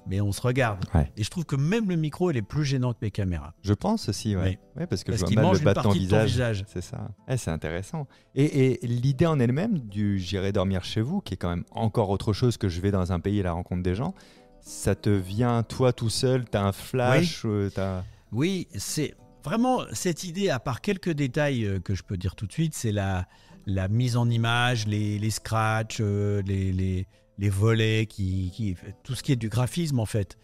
mais 0.08 0.22
on 0.22 0.32
se 0.32 0.42
regarde. 0.42 0.86
Ouais. 0.94 1.12
Et 1.18 1.24
je 1.24 1.30
trouve 1.30 1.46
que 1.46 1.56
même 1.56 1.90
le 1.90 1.96
micro, 1.96 2.30
il 2.32 2.38
est 2.38 2.42
plus 2.42 2.66
gênant 2.66 2.94
que 2.94 3.00
mes 3.02 3.12
caméras. 3.12 3.54
Je 3.62 3.74
pense 3.74 4.10
aussi, 4.10 4.36
ouais. 4.36 4.60
Oui. 4.76 4.82
Ouais, 4.82 4.88
parce 4.88 5.04
que 5.04 5.12
Parce 5.12 5.20
je 5.22 5.26
vois 5.26 5.28
qu'il 5.30 5.36
mal 5.38 5.46
mange 5.46 5.60
le 5.60 5.66
bas 5.66 5.74
de 5.74 5.82
ton 5.82 5.92
visage. 5.92 6.32
visage. 6.32 6.66
C'est 6.68 6.82
ça. 6.82 7.10
Ouais, 7.28 7.38
c'est 7.38 7.52
intéressant. 7.52 8.08
Et, 8.36 8.84
et 8.84 8.88
l'idée 8.88 9.26
en 9.26 9.40
elle-même 9.40 9.80
du 9.80 10.20
j'irai 10.20 10.52
dormir 10.52 10.84
chez 10.84 11.02
vous, 11.02 11.22
qui 11.22 11.36
est 11.36 11.38
quand 11.38 11.50
même 11.50 11.64
encore 11.72 12.10
autre 12.10 12.34
chose 12.34 12.58
que 12.58 12.70
je 12.70 12.82
vais 12.82 12.92
dans 12.92 13.12
un 13.12 13.20
pays 13.20 13.40
à 13.40 13.44
la 13.44 13.54
rencontre 13.54 13.84
des 13.84 13.96
gens, 13.96 14.14
ça 14.62 14.96
te 14.96 15.10
vient 15.10 15.64
toi 15.64 15.94
tout 15.94 16.10
seul, 16.10 16.46
t'as 16.46 16.64
un 16.64 16.72
flash, 16.72 17.42
euh, 17.46 17.70
t'as. 17.74 18.04
Oui, 18.32 18.68
c'est 18.76 19.14
vraiment 19.44 19.82
cette 19.92 20.24
idée, 20.24 20.50
à 20.50 20.60
part 20.60 20.80
quelques 20.82 21.12
détails 21.12 21.66
euh, 21.66 21.80
que 21.80 21.96
je 21.96 22.04
peux 22.04 22.18
dire 22.18 22.36
tout 22.36 22.48
de 22.48 22.54
suite, 22.54 22.74
c'est 22.74 22.94
la, 22.94 23.28
la 23.66 23.88
mise 23.90 24.16
en 24.18 24.30
image, 24.30 24.88
les, 24.88 25.20
les 25.20 25.30
scratchs, 25.30 25.98
euh, 26.00 26.42
les, 26.46 26.72
les, 26.72 27.08
les 27.38 27.50
volets, 27.50 28.06
qui, 28.06 28.52
qui, 28.54 28.76
tout 29.04 29.16
ce 29.16 29.24
qui 29.24 29.32
est 29.32 29.36
du 29.38 29.50
graphisme 29.50 30.00
en 30.00 30.06
fait. 30.06 30.38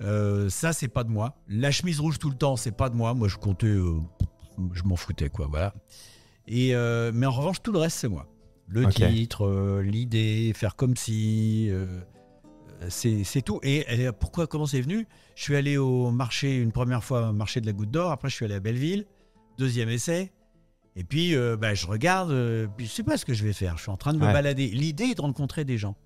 Euh, 0.00 0.48
ça, 0.48 0.72
c'est 0.72 0.88
pas 0.88 1.04
de 1.04 1.10
moi. 1.10 1.36
La 1.48 1.70
chemise 1.70 2.00
rouge 2.00 2.18
tout 2.18 2.30
le 2.30 2.36
temps, 2.36 2.56
c'est 2.56 2.76
pas 2.76 2.88
de 2.88 2.96
moi. 2.96 3.14
Moi, 3.14 3.28
je 3.28 3.36
comptais, 3.36 3.66
euh, 3.66 4.00
je 4.72 4.82
m'en 4.82 4.96
foutais 4.96 5.28
quoi, 5.28 5.46
voilà. 5.48 5.74
Et 6.48 6.74
euh, 6.74 7.12
mais 7.14 7.26
en 7.26 7.30
revanche, 7.30 7.62
tout 7.62 7.70
le 7.70 7.78
reste, 7.78 7.98
c'est 7.98 8.08
moi. 8.08 8.26
Le 8.66 8.86
titre, 8.88 9.80
l'idée, 9.82 10.52
faire 10.56 10.74
comme 10.76 10.96
si, 10.96 11.70
c'est 12.88 13.42
tout. 13.42 13.60
Et, 13.62 13.84
et 14.02 14.10
pourquoi, 14.12 14.46
comment 14.46 14.66
c'est 14.66 14.80
venu? 14.80 15.06
Je 15.36 15.42
suis 15.42 15.54
allé 15.56 15.76
au 15.76 16.10
marché 16.10 16.56
une 16.56 16.72
première 16.72 17.04
fois, 17.04 17.28
au 17.28 17.32
marché 17.32 17.60
de 17.60 17.66
la 17.66 17.72
Goutte 17.72 17.90
d'Or. 17.90 18.10
Après, 18.10 18.30
je 18.30 18.34
suis 18.34 18.44
allé 18.46 18.54
à 18.54 18.60
Belleville, 18.60 19.04
deuxième 19.58 19.90
essai. 19.90 20.32
Et 20.96 21.04
puis, 21.04 21.34
bah, 21.60 21.74
je 21.74 21.86
regarde, 21.86 22.30
puis 22.76 22.86
je 22.86 22.90
sais 22.90 23.02
pas 23.02 23.16
ce 23.18 23.24
que 23.26 23.34
je 23.34 23.44
vais 23.44 23.52
faire. 23.52 23.76
Je 23.76 23.82
suis 23.82 23.90
en 23.90 23.96
train 23.98 24.14
de 24.14 24.18
me 24.18 24.24
Ouais. 24.26 24.32
balader. 24.32 24.68
L'idée 24.68 25.04
est 25.04 25.14
de 25.16 25.22
rencontrer 25.22 25.64
des 25.64 25.76
gens. 25.78 25.96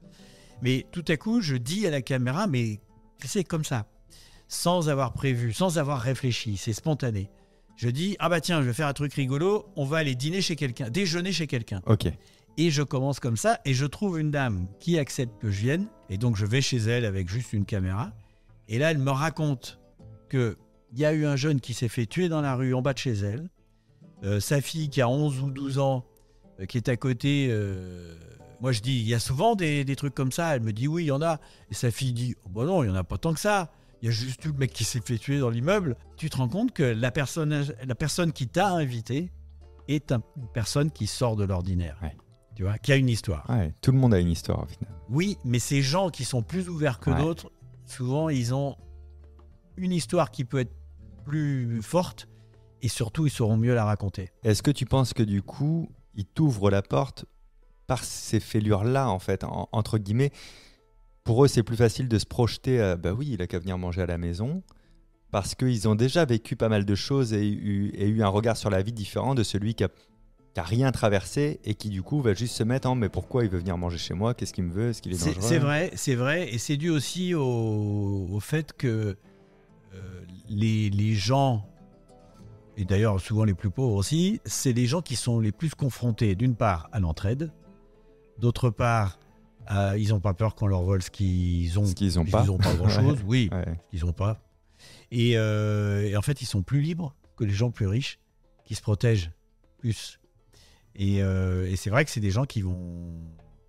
Mais 0.62 0.86
tout 0.92 1.04
à 1.08 1.16
coup, 1.16 1.40
je 1.40 1.56
dis 1.56 1.86
à 1.86 1.90
la 1.90 2.02
caméra, 2.02 2.46
mais 2.46 2.80
c'est 3.24 3.44
comme 3.44 3.64
ça, 3.64 3.86
sans 4.48 4.88
avoir 4.88 5.12
prévu, 5.12 5.52
sans 5.52 5.78
avoir 5.78 6.00
réfléchi, 6.00 6.56
c'est 6.56 6.72
spontané. 6.72 7.30
Je 7.76 7.88
dis, 7.90 8.16
ah 8.20 8.28
bah 8.28 8.40
tiens, 8.40 8.62
je 8.62 8.66
vais 8.68 8.72
faire 8.72 8.86
un 8.86 8.94
truc 8.94 9.12
rigolo, 9.14 9.66
on 9.76 9.84
va 9.84 9.98
aller 9.98 10.14
dîner 10.14 10.40
chez 10.40 10.56
quelqu'un, 10.56 10.88
déjeuner 10.88 11.32
chez 11.32 11.46
quelqu'un. 11.46 11.82
Ok. 11.86 12.06
Et 12.56 12.70
je 12.70 12.82
commence 12.82 13.20
comme 13.20 13.36
ça, 13.36 13.60
et 13.66 13.74
je 13.74 13.84
trouve 13.84 14.18
une 14.18 14.30
dame 14.30 14.66
qui 14.80 14.98
accepte 14.98 15.38
que 15.42 15.50
je 15.50 15.60
vienne, 15.60 15.86
et 16.08 16.16
donc 16.16 16.36
je 16.36 16.46
vais 16.46 16.62
chez 16.62 16.78
elle 16.78 17.04
avec 17.04 17.28
juste 17.28 17.52
une 17.52 17.66
caméra. 17.66 18.12
Et 18.68 18.78
là, 18.78 18.90
elle 18.90 18.98
me 18.98 19.10
raconte 19.10 19.78
que 20.30 20.56
il 20.92 21.00
y 21.00 21.04
a 21.04 21.12
eu 21.12 21.26
un 21.26 21.36
jeune 21.36 21.60
qui 21.60 21.74
s'est 21.74 21.88
fait 21.88 22.06
tuer 22.06 22.30
dans 22.30 22.40
la 22.40 22.54
rue 22.54 22.72
en 22.72 22.80
bas 22.80 22.94
de 22.94 22.98
chez 22.98 23.12
elle. 23.12 23.50
Euh, 24.24 24.40
sa 24.40 24.62
fille 24.62 24.88
qui 24.88 25.02
a 25.02 25.08
11 25.08 25.40
ou 25.42 25.50
12 25.50 25.78
ans, 25.78 26.06
euh, 26.60 26.64
qui 26.64 26.78
est 26.78 26.88
à 26.88 26.96
côté. 26.96 27.48
euh, 27.50 28.16
moi, 28.60 28.72
je 28.72 28.80
dis, 28.80 28.98
il 29.00 29.06
y 29.08 29.14
a 29.14 29.18
souvent 29.20 29.54
des, 29.54 29.84
des 29.84 29.96
trucs 29.96 30.14
comme 30.14 30.32
ça. 30.32 30.54
Elle 30.56 30.62
me 30.62 30.72
dit, 30.72 30.88
oui, 30.88 31.04
il 31.04 31.06
y 31.06 31.10
en 31.12 31.22
a. 31.22 31.38
Et 31.70 31.74
sa 31.74 31.90
fille 31.90 32.12
dit, 32.12 32.34
oh, 32.44 32.48
bah 32.48 32.64
non, 32.64 32.82
il 32.82 32.88
y 32.88 32.90
en 32.90 32.94
a 32.94 33.04
pas 33.04 33.18
tant 33.18 33.34
que 33.34 33.40
ça. 33.40 33.70
Il 34.02 34.06
y 34.06 34.08
a 34.08 34.12
juste 34.12 34.44
eu 34.44 34.48
le 34.48 34.54
mec 34.58 34.72
qui 34.72 34.84
s'est 34.84 35.00
fait 35.00 35.18
tuer 35.18 35.38
dans 35.38 35.50
l'immeuble. 35.50 35.96
Tu 36.16 36.28
te 36.30 36.36
rends 36.36 36.48
compte 36.48 36.72
que 36.72 36.82
la 36.82 37.10
personne, 37.10 37.66
la 37.84 37.94
personne 37.94 38.32
qui 38.32 38.46
t'a 38.48 38.68
invité 38.70 39.30
est 39.88 40.12
un- 40.12 40.22
une 40.36 40.48
personne 40.48 40.90
qui 40.90 41.06
sort 41.06 41.36
de 41.36 41.44
l'ordinaire. 41.44 41.98
Ouais. 42.02 42.16
Tu 42.54 42.62
vois, 42.62 42.78
qui 42.78 42.92
a 42.92 42.96
une 42.96 43.08
histoire. 43.08 43.44
Ouais, 43.50 43.74
tout 43.82 43.92
le 43.92 43.98
monde 43.98 44.14
a 44.14 44.18
une 44.18 44.30
histoire 44.30 44.62
au 44.62 44.66
final. 44.66 44.92
Oui, 45.10 45.36
mais 45.44 45.58
ces 45.58 45.82
gens 45.82 46.08
qui 46.10 46.24
sont 46.24 46.42
plus 46.42 46.68
ouverts 46.68 47.00
que 47.00 47.10
Ouais. 47.10 47.20
d'autres, 47.20 47.50
souvent, 47.84 48.28
ils 48.30 48.54
ont 48.54 48.76
une 49.76 49.92
histoire 49.92 50.30
qui 50.30 50.44
peut 50.44 50.60
être 50.60 50.74
plus 51.24 51.82
forte 51.82 52.28
et 52.82 52.88
surtout, 52.88 53.26
ils 53.26 53.30
sauront 53.30 53.56
mieux 53.56 53.74
la 53.74 53.84
raconter. 53.84 54.30
Est-ce 54.42 54.62
que 54.62 54.70
tu 54.70 54.86
penses 54.86 55.12
que 55.12 55.22
du 55.22 55.42
coup, 55.42 55.88
il 56.14 56.24
t'ouvre 56.24 56.70
la 56.70 56.82
porte 56.82 57.26
par 57.86 58.04
ces 58.04 58.40
fêlures-là, 58.40 59.08
en 59.08 59.18
fait, 59.18 59.44
en- 59.44 59.68
entre 59.72 59.98
guillemets 59.98 60.32
Pour 61.24 61.44
eux, 61.44 61.48
c'est 61.48 61.64
plus 61.64 61.76
facile 61.76 62.06
de 62.08 62.18
se 62.20 62.26
projeter, 62.26 62.80
euh, 62.80 62.96
bah 62.96 63.12
oui, 63.12 63.30
il 63.32 63.42
a 63.42 63.46
qu'à 63.48 63.58
venir 63.58 63.78
manger 63.78 64.02
à 64.02 64.06
la 64.06 64.16
maison, 64.16 64.62
parce 65.32 65.56
qu'ils 65.56 65.88
ont 65.88 65.96
déjà 65.96 66.24
vécu 66.24 66.54
pas 66.54 66.68
mal 66.68 66.84
de 66.84 66.94
choses 66.94 67.32
et 67.32 67.44
eu, 67.48 67.90
et 67.96 68.06
eu 68.06 68.22
un 68.22 68.28
regard 68.28 68.56
sur 68.56 68.70
la 68.70 68.80
vie 68.80 68.92
différent 68.92 69.34
de 69.34 69.42
celui 69.42 69.74
qui 69.74 69.82
a, 69.82 69.88
qui 70.54 70.60
a 70.60 70.62
rien 70.62 70.92
traversé 70.92 71.58
et 71.64 71.74
qui 71.74 71.88
du 71.90 72.02
coup 72.02 72.20
va 72.22 72.32
juste 72.32 72.54
se 72.54 72.62
mettre 72.62 72.88
en 72.88 72.94
mais 72.94 73.08
pourquoi 73.08 73.42
il 73.44 73.50
veut 73.50 73.58
venir 73.58 73.76
manger 73.76 73.98
chez 73.98 74.14
moi? 74.14 74.34
Qu'est-ce 74.34 74.52
qu'il 74.52 74.62
me 74.64 74.72
veut? 74.72 74.90
Est-ce 74.90 75.02
qu'il 75.02 75.12
est, 75.12 75.16
C'est 75.16 75.34
dangereux? 75.34 75.48
c'est 75.48 75.58
vrai, 75.58 75.90
c'est 75.96 76.14
vrai, 76.14 76.48
et 76.54 76.58
c'est 76.58 76.76
dû 76.76 76.90
aussi 76.90 77.34
au, 77.34 78.28
au 78.30 78.38
fait 78.40 78.72
que 78.72 79.16
euh, 79.94 80.20
les, 80.48 80.90
les 80.90 81.14
gens, 81.14 81.66
et 82.76 82.84
d'ailleurs 82.84 83.20
souvent 83.20 83.42
les 83.42 83.54
plus 83.54 83.70
pauvres 83.70 83.96
aussi, 83.96 84.40
c'est 84.44 84.72
les 84.72 84.86
gens 84.86 85.02
qui 85.02 85.16
sont 85.16 85.40
les 85.40 85.50
plus 85.52 85.74
confrontés, 85.74 86.36
d'une 86.36 86.54
part, 86.54 86.88
à 86.92 87.00
l'entraide, 87.00 87.50
d'autre 88.38 88.70
part, 88.70 89.18
à- 89.66 89.96
ils 89.98 90.08
n'ont 90.10 90.20
pas 90.20 90.34
peur 90.34 90.54
qu'on 90.54 90.66
leur 90.66 90.82
vole 90.82 91.02
ce 91.02 91.10
qu'ils 91.10 91.78
ont. 91.78 91.84
Ce 91.86 91.94
qu'ils 91.94 92.18
ont 92.18 92.24
Ils 92.24 92.30
pas. 92.30 92.44
n'ont 92.44 92.58
pas 92.58 92.74
grand-chose, 92.76 93.18
oui, 93.26 93.48
Ouais. 93.52 93.78
ils 93.92 94.04
n'ont 94.04 94.12
pas. 94.12 94.40
Et, 95.10 95.32
euh, 95.36 96.02
et 96.02 96.16
en 96.16 96.22
fait, 96.22 96.42
ils 96.42 96.46
sont 96.46 96.62
plus 96.62 96.80
libres 96.80 97.14
que 97.36 97.44
les 97.44 97.52
gens 97.54 97.70
plus 97.70 97.86
riches, 97.86 98.18
qui 98.64 98.74
se 98.74 98.82
protègent 98.82 99.30
plus. 99.78 100.18
Et, 100.94 101.22
euh, 101.22 101.70
et 101.70 101.76
c'est 101.76 101.90
vrai 101.90 102.04
que 102.04 102.10
c'est 102.10 102.20
des 102.20 102.30
gens 102.30 102.44
qui 102.44 102.62
vont 102.62 103.12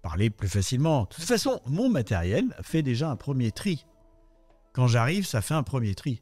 parler 0.02 0.30
plus 0.30 0.48
facilement. 0.48 1.02
De 1.04 1.08
toute 1.16 1.24
façon, 1.26 1.60
mon 1.66 1.90
matériel 1.90 2.46
fait 2.62 2.82
déjà 2.82 3.10
un 3.10 3.16
premier 3.18 3.52
tri. 3.52 3.86
Quand 4.74 4.88
j'arrive, 4.88 5.26
ça 5.26 5.42
fait 5.42 5.54
un 5.54 5.64
premier 5.64 5.94
tri. 5.96 6.22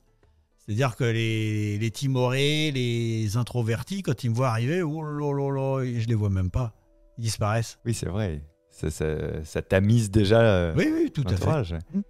C'est-à-dire 0.57 0.95
que 0.95 1.03
les, 1.03 1.77
les 1.77 1.91
timorés, 1.91 2.71
les 2.71 3.37
introvertis, 3.37 4.01
quand 4.01 4.23
ils 4.23 4.31
me 4.31 4.35
voient 4.35 4.49
arriver, 4.49 4.81
oh 4.81 5.03
là 5.03 5.31
là 5.31 5.51
là, 5.51 5.85
je 5.99 6.07
les 6.07 6.15
vois 6.15 6.29
même 6.31 6.49
pas. 6.49 6.73
Ils 7.17 7.21
disparaissent. 7.23 7.77
Oui, 7.85 7.93
c'est 7.93 8.09
vrai. 8.09 8.41
Ça, 8.69 8.89
ça, 8.91 9.43
ça 9.43 9.61
tamise 9.61 10.11
déjà 10.11 10.41
euh, 10.41 10.73
Oui, 10.75 10.89
oui, 10.93 11.11
tout 11.11 11.23
à 11.27 11.35
fait. 11.35 11.73
Mm. 11.93 12.01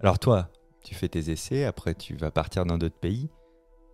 Alors 0.00 0.18
toi, 0.18 0.50
tu 0.84 0.94
fais 0.94 1.08
tes 1.08 1.30
essais, 1.30 1.64
après 1.64 1.94
tu 1.94 2.14
vas 2.16 2.30
partir 2.30 2.64
dans 2.64 2.78
d'autres 2.78 2.98
pays. 2.98 3.28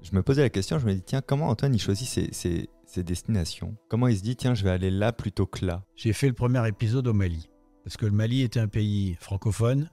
Je 0.02 0.14
me 0.14 0.22
posais 0.22 0.42
la 0.42 0.50
question, 0.50 0.78
je 0.78 0.86
me 0.86 0.94
dis, 0.94 1.02
tiens, 1.02 1.22
comment 1.26 1.48
Antoine 1.48 1.74
il 1.74 1.80
choisit 1.80 2.06
ses, 2.06 2.32
ses- 2.32 2.68
ses 2.86 3.02
destinations? 3.02 3.76
Comment 3.88 4.08
il 4.08 4.16
se 4.16 4.22
dit, 4.22 4.36
tiens, 4.36 4.54
je 4.54 4.62
vais 4.62 4.70
aller 4.70 4.90
là 4.90 5.12
plutôt 5.12 5.46
que 5.46 5.64
là? 5.64 5.82
J'ai 5.96 6.12
fait 6.12 6.28
le 6.28 6.34
premier 6.34 6.66
épisode 6.68 7.06
au 7.08 7.12
Mali. 7.14 7.48
Parce 7.84 7.96
que 7.96 8.06
le 8.06 8.12
Mali 8.12 8.42
était 8.42 8.60
un 8.60 8.68
pays 8.68 9.16
francophone, 9.20 9.90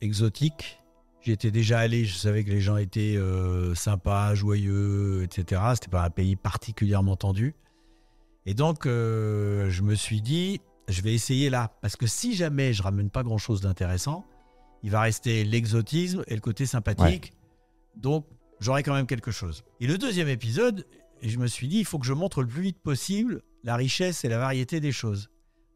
exotique, 0.00 0.78
J'y 1.24 1.30
étais 1.30 1.52
déjà 1.52 1.78
allé, 1.78 2.04
je 2.04 2.16
savais 2.16 2.42
que 2.42 2.50
les 2.50 2.60
gens 2.60 2.76
étaient 2.76 3.14
euh, 3.16 3.76
sympas, 3.76 4.34
joyeux, 4.34 5.22
etc. 5.22 5.60
C'était 5.74 5.86
pas 5.88 6.02
un 6.02 6.10
pays 6.10 6.34
particulièrement 6.34 7.14
tendu. 7.14 7.54
Et 8.46 8.54
donc, 8.54 8.86
euh, 8.86 9.70
je 9.70 9.82
me 9.82 9.94
suis 9.94 10.20
dit, 10.20 10.60
je 10.88 11.02
vais 11.02 11.14
essayer 11.14 11.50
là. 11.50 11.72
Parce 11.80 11.96
que 11.96 12.06
si 12.06 12.34
jamais 12.34 12.72
je 12.72 12.82
ramène 12.82 13.10
pas 13.10 13.22
grand-chose 13.22 13.60
d'intéressant, 13.60 14.24
il 14.82 14.90
va 14.90 15.02
rester 15.02 15.44
l'exotisme 15.44 16.24
et 16.26 16.34
le 16.34 16.40
côté 16.40 16.66
sympathique. 16.66 17.32
Donc, 17.96 18.26
j'aurai 18.60 18.82
quand 18.82 18.94
même 18.94 19.06
quelque 19.06 19.30
chose. 19.30 19.64
Et 19.80 19.86
le 19.86 19.96
deuxième 19.96 20.28
épisode, 20.28 20.86
je 21.22 21.38
me 21.38 21.46
suis 21.46 21.68
dit, 21.68 21.78
il 21.78 21.84
faut 21.84 21.98
que 21.98 22.06
je 22.06 22.12
montre 22.12 22.42
le 22.42 22.48
plus 22.48 22.62
vite 22.62 22.78
possible 22.78 23.42
la 23.64 23.76
richesse 23.76 24.24
et 24.24 24.28
la 24.28 24.38
variété 24.38 24.80
des 24.80 24.92
choses. 24.92 25.30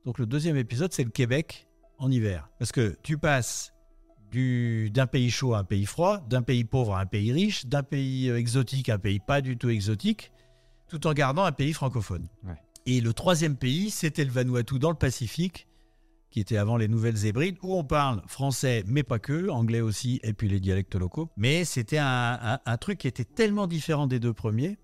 Donc, 0.04 0.18
le 0.18 0.26
deuxième 0.26 0.56
épisode, 0.56 0.92
c'est 0.92 1.04
le 1.04 1.10
Québec 1.10 1.68
en 1.98 2.10
hiver. 2.10 2.48
Parce 2.58 2.72
que 2.72 2.96
tu 3.02 3.16
passes 3.16 3.72
d'un 4.32 5.06
pays 5.06 5.30
chaud 5.30 5.54
à 5.54 5.58
un 5.60 5.64
pays 5.64 5.86
froid, 5.86 6.18
d'un 6.28 6.42
pays 6.42 6.64
pauvre 6.64 6.94
à 6.94 7.00
un 7.00 7.06
pays 7.06 7.32
riche, 7.32 7.66
d'un 7.66 7.82
pays 7.82 8.28
euh, 8.28 8.38
exotique 8.38 8.88
à 8.88 8.94
un 8.94 8.98
pays 8.98 9.20
pas 9.20 9.40
du 9.40 9.56
tout 9.56 9.70
exotique, 9.70 10.32
tout 10.88 11.06
en 11.06 11.12
gardant 11.12 11.44
un 11.44 11.52
pays 11.52 11.72
francophone. 11.72 12.28
Et 12.86 13.00
le 13.00 13.12
troisième 13.12 13.56
pays, 13.56 13.90
c'était 13.90 14.24
le 14.24 14.30
Vanuatu 14.30 14.78
dans 14.78 14.90
le 14.90 14.96
Pacifique, 14.96 15.66
qui 16.30 16.40
était 16.40 16.56
avant 16.56 16.76
les 16.76 16.86
Nouvelles 16.86 17.26
Hébrides, 17.26 17.56
où 17.62 17.74
on 17.74 17.84
parle 17.84 18.22
français, 18.26 18.84
mais 18.86 19.02
pas 19.02 19.18
que, 19.18 19.48
anglais 19.48 19.80
aussi, 19.80 20.20
et 20.22 20.32
puis 20.32 20.48
les 20.48 20.60
dialectes 20.60 20.94
locaux. 20.94 21.30
Mais 21.36 21.64
c'était 21.64 21.98
un, 21.98 22.58
truc 22.80 22.98
qui 22.98 23.08
était 23.08 23.24
tellement 23.24 23.66
différent 23.66 24.06
des 24.06 24.20
deux 24.20 24.32
premiers, 24.32 24.78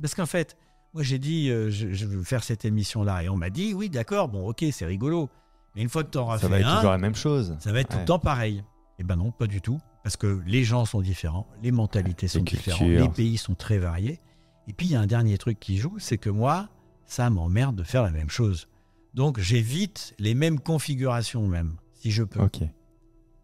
parce 0.00 0.14
qu'en 0.14 0.26
fait, 0.26 0.56
moi 0.94 1.02
j'ai 1.02 1.18
dit, 1.18 1.50
euh, 1.50 1.70
je, 1.70 2.06
veux 2.06 2.22
faire 2.22 2.42
cette 2.42 2.64
émission-là, 2.64 3.24
et 3.24 3.28
on 3.28 3.36
m'a 3.36 3.50
dit, 3.50 3.74
oui, 3.74 3.90
d'accord, 3.90 4.28
bon, 4.28 4.48
ok, 4.48 4.64
c'est 4.72 4.86
rigolo. 4.86 5.28
Mais 5.74 5.82
une 5.82 5.90
fois 5.90 6.04
que 6.04 6.10
tu 6.10 6.18
auras 6.18 6.38
fait 6.38 6.46
Ça 6.46 6.48
va 6.48 6.60
être 6.60 6.74
toujours 6.76 6.90
la 6.90 6.98
même 6.98 7.14
chose. 7.14 7.54
Ça 7.60 7.70
va 7.70 7.80
être 7.80 7.90
tout 7.90 7.98
le 7.98 8.04
temps 8.06 8.18
pareil. 8.18 8.64
Eh 8.98 9.04
ben 9.04 9.16
non, 9.16 9.30
pas 9.30 9.46
du 9.46 9.60
tout. 9.60 9.78
Parce 10.02 10.16
que 10.16 10.40
les 10.46 10.64
gens 10.64 10.84
sont 10.86 11.02
différents, 11.02 11.46
les 11.62 11.72
mentalités 11.72 12.28
sont 12.28 12.40
différentes, 12.40 12.88
les 12.88 13.08
pays 13.08 13.36
sont 13.36 13.54
très 13.54 13.76
variés. 13.76 14.20
Et 14.68 14.72
puis 14.72 14.86
il 14.86 14.92
y 14.92 14.96
a 14.96 15.00
un 15.00 15.06
dernier 15.06 15.38
truc 15.38 15.58
qui 15.60 15.76
joue, 15.76 15.98
c'est 15.98 16.18
que 16.18 16.30
moi, 16.30 16.68
ça 17.06 17.30
m'emmerde 17.30 17.76
de 17.76 17.82
faire 17.82 18.02
la 18.02 18.10
même 18.10 18.30
chose. 18.30 18.68
Donc 19.14 19.38
j'évite 19.40 20.14
les 20.18 20.34
mêmes 20.34 20.60
configurations 20.60 21.46
même, 21.46 21.76
si 21.94 22.10
je 22.10 22.22
peux. 22.22 22.40
Ok. 22.40 22.60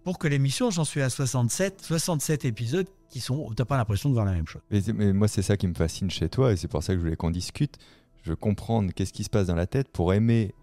Pour 0.05 0.19
que 0.19 0.27
l'émission, 0.27 0.71
j'en 0.71 0.85
suis 0.85 1.01
à 1.01 1.09
67, 1.09 1.81
67 1.81 2.45
épisodes 2.45 2.89
qui 3.09 3.21
sont, 3.21 3.51
t'as 3.55 3.65
pas 3.65 3.77
l'impression 3.77 4.09
de 4.09 4.15
voir 4.15 4.27
la 4.27 4.33
même 4.33 4.49
chose. 4.49 4.63
Mais, 4.71 5.13
moi, 5.13 5.29
c'est 5.29 5.43
ça 5.43 5.57
qui 5.57 5.69
me 5.69 5.75
fascine 5.75 6.11
chez 6.11 6.29
toi, 6.29 6.53
et 6.53 6.57
c'est 6.57 6.67
pour 6.67 6.83
ça 6.83 6.93
que 6.93 6.99
je 6.99 7.05
voulais 7.05 7.17
qu'on 7.17 7.31
discute. 7.31 7.77
Je 8.23 8.31
veux 8.31 8.37
comprendre 8.37 8.93
qu'est-ce 8.93 9.13
qui 9.13 9.23
se 9.23 9.31
passe 9.31 9.47
dans 9.47 9.55
la 9.55 9.67
tête 9.67 9.89
pour 9.89 10.13
aimer 10.13 10.55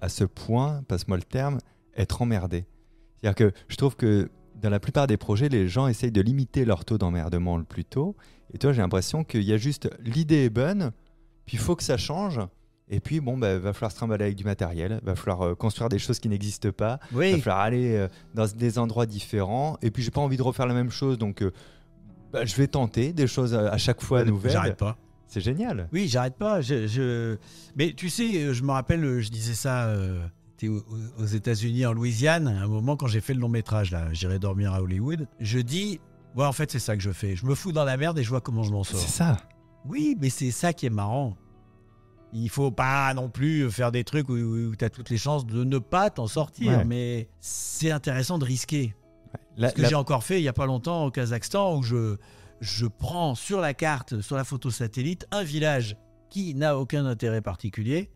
à 0.00 0.08
ce 0.08 0.24
point, 0.24 0.82
passe-moi 0.86 1.16
le 1.16 1.22
terme, 1.22 1.58
être 1.96 2.20
emmerdé. 2.20 2.66
C'est-à-dire 3.20 3.36
que 3.36 3.52
je 3.68 3.76
trouve 3.76 3.96
que 3.96 4.30
dans 4.64 4.70
la 4.70 4.80
plupart 4.80 5.06
des 5.06 5.18
projets, 5.18 5.50
les 5.50 5.68
gens 5.68 5.88
essayent 5.88 6.10
de 6.10 6.22
limiter 6.22 6.64
leur 6.64 6.86
taux 6.86 6.96
d'emmerdement 6.96 7.58
le 7.58 7.64
plus 7.64 7.84
tôt. 7.84 8.16
Et 8.54 8.58
toi, 8.58 8.72
j'ai 8.72 8.80
l'impression 8.80 9.22
qu'il 9.22 9.42
y 9.42 9.52
a 9.52 9.58
juste 9.58 9.90
l'idée 10.02 10.46
est 10.46 10.50
bonne, 10.50 10.92
puis 11.44 11.58
il 11.58 11.60
faut 11.60 11.76
que 11.76 11.82
ça 11.82 11.98
change. 11.98 12.40
Et 12.88 12.98
puis, 12.98 13.20
bon, 13.20 13.36
bah, 13.36 13.58
va 13.58 13.74
falloir 13.74 13.92
se 13.92 13.96
trimballer 13.96 14.24
avec 14.24 14.36
du 14.36 14.44
matériel, 14.44 15.00
va 15.02 15.16
falloir 15.16 15.42
euh, 15.42 15.54
construire 15.54 15.90
des 15.90 15.98
choses 15.98 16.18
qui 16.18 16.30
n'existent 16.30 16.70
pas, 16.70 16.98
oui. 17.12 17.32
va 17.32 17.38
falloir 17.40 17.60
aller 17.60 17.94
euh, 17.94 18.08
dans 18.32 18.46
des 18.46 18.78
endroits 18.78 19.04
différents. 19.04 19.76
Et 19.82 19.90
puis, 19.90 20.02
j'ai 20.02 20.10
pas 20.10 20.22
envie 20.22 20.38
de 20.38 20.42
refaire 20.42 20.66
la 20.66 20.74
même 20.74 20.90
chose, 20.90 21.18
donc 21.18 21.42
euh, 21.42 21.52
bah, 22.32 22.46
je 22.46 22.56
vais 22.56 22.66
tenter 22.66 23.12
des 23.12 23.26
choses 23.26 23.54
à, 23.54 23.76
chaque 23.76 24.00
fois 24.00 24.24
nouvelles. 24.24 24.52
J'arrête 24.52 24.78
pas. 24.78 24.96
C'est 25.26 25.42
génial. 25.42 25.88
Oui, 25.92 26.08
j'arrête 26.08 26.36
pas. 26.36 26.62
Je, 26.62 27.36
Mais 27.76 27.92
tu 27.92 28.08
sais, 28.08 28.54
je 28.54 28.62
me 28.62 28.70
rappelle, 28.70 29.20
je 29.20 29.28
disais 29.28 29.54
ça 29.54 29.94
aux 30.62 31.26
États-Unis, 31.26 31.86
en 31.86 31.92
Louisiane, 31.92 32.48
à 32.48 32.62
un 32.62 32.66
moment 32.66 32.96
quand 32.96 33.06
j'ai 33.06 33.20
fait 33.20 33.34
le 33.34 33.40
long 33.40 33.48
métrage, 33.48 33.90
là, 33.90 34.12
j'irai 34.12 34.38
dormir 34.38 34.72
à 34.72 34.82
Hollywood, 34.82 35.26
je 35.40 35.58
dis, 35.58 36.00
ouais, 36.36 36.44
en 36.44 36.52
fait, 36.52 36.70
c'est 36.70 36.78
ça 36.78 36.96
que 36.96 37.02
je 37.02 37.10
fais. 37.10 37.36
Je 37.36 37.46
me 37.46 37.54
fous 37.54 37.72
dans 37.72 37.84
la 37.84 37.96
merde 37.96 38.18
et 38.18 38.22
je 38.22 38.30
vois 38.30 38.40
comment 38.40 38.62
je 38.62 38.72
m'en 38.72 38.84
sors. 38.84 39.00
C'est 39.00 39.10
ça. 39.10 39.36
Oui, 39.84 40.16
mais 40.20 40.30
c'est 40.30 40.50
ça 40.50 40.72
qui 40.72 40.86
est 40.86 40.90
marrant. 40.90 41.36
Il 42.32 42.48
faut 42.48 42.70
pas 42.70 43.12
non 43.14 43.28
plus 43.28 43.70
faire 43.70 43.92
des 43.92 44.02
trucs 44.02 44.28
où, 44.28 44.74
tu 44.76 44.84
as 44.84 44.90
toutes 44.90 45.10
les 45.10 45.18
chances 45.18 45.46
de 45.46 45.62
ne 45.62 45.78
pas 45.78 46.10
t'en 46.10 46.26
sortir, 46.26 46.84
mais 46.84 47.28
c'est 47.38 47.92
intéressant 47.92 48.38
de 48.38 48.44
risquer. 48.44 48.96
Ce 49.56 49.72
que 49.72 49.86
j'ai 49.86 49.94
encore 49.94 50.24
fait 50.24 50.40
il 50.40 50.44
y 50.44 50.48
a 50.48 50.52
pas 50.52 50.66
longtemps 50.66 51.04
au 51.06 51.10
Kazakhstan 51.10 51.76
où 51.76 51.82
je, 51.82 52.16
je 52.60 52.86
prends 52.86 53.36
sur 53.36 53.60
la 53.60 53.72
carte, 53.72 54.20
sur 54.20 54.36
la 54.36 54.42
photo 54.42 54.70
satellite, 54.70 55.26
un 55.30 55.44
village 55.44 55.96
qui 56.28 56.56
n'a 56.56 56.76
aucun 56.76 57.06
intérêt 57.06 57.40
particulier 57.40 58.10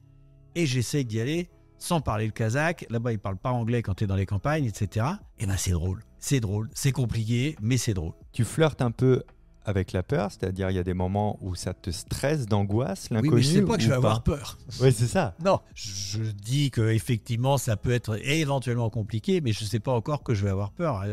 et 0.57 0.67
j'essaie 0.67 1.05
d'y 1.05 1.21
aller 1.21 1.49
sans 1.79 2.01
parler 2.01 2.27
le 2.27 2.33
kazakh. 2.33 2.87
Là-bas, 2.91 3.13
ils 3.13 3.19
parlent 3.19 3.39
pas 3.39 3.53
anglais 3.53 3.83
quand 3.83 3.95
tu 3.95 4.05
es 4.05 4.07
dans 4.07 4.17
les 4.17 4.27
campagnes, 4.27 4.65
etc. 4.65 5.07
Et 5.39 5.47
ben, 5.47 5.57
c'est 5.57 5.71
drôle. 5.71 6.03
C'est 6.19 6.41
drôle. 6.41 6.69
C'est 6.75 6.93
compliqué, 6.93 7.57
mais 7.61 7.77
c'est 7.77 7.95
drôle. 7.95 8.13
Tu 8.33 8.45
flirtes 8.45 8.83
un 8.83 8.91
peu 8.91 9.23
avec 9.65 9.93
la 9.93 10.03
peur, 10.03 10.33
c'est-à-dire 10.33 10.71
il 10.71 10.77
y 10.77 10.79
a 10.79 10.83
des 10.83 10.95
moments 10.95 11.39
où 11.43 11.55
ça 11.55 11.75
te 11.75 11.91
stresse, 11.91 12.47
d'angoisse, 12.47 13.11
l'inconnu. 13.11 13.29
Oui, 13.29 13.37
mais 13.37 13.43
je 13.43 13.49
sais 13.49 13.63
pas 13.63 13.77
que 13.77 13.83
je 13.83 13.89
vais 13.89 13.95
avoir 13.95 14.23
peur. 14.23 14.59
Oui, 14.81 14.93
c'est 14.93 15.07
ça. 15.07 15.35
Non, 15.45 15.61
je 15.75 16.23
dis 16.23 16.71
que 16.71 16.89
effectivement 16.89 17.59
ça 17.59 17.77
peut 17.77 17.93
être 17.93 18.19
éventuellement 18.27 18.89
compliqué, 18.89 19.43
mais 19.43 19.53
je 19.53 19.65
sais 19.65 19.79
pas 19.79 19.93
encore 19.93 20.23
que 20.23 20.33
je 20.33 20.45
vais 20.45 20.51
avoir 20.51 20.73
peur. 20.73 21.05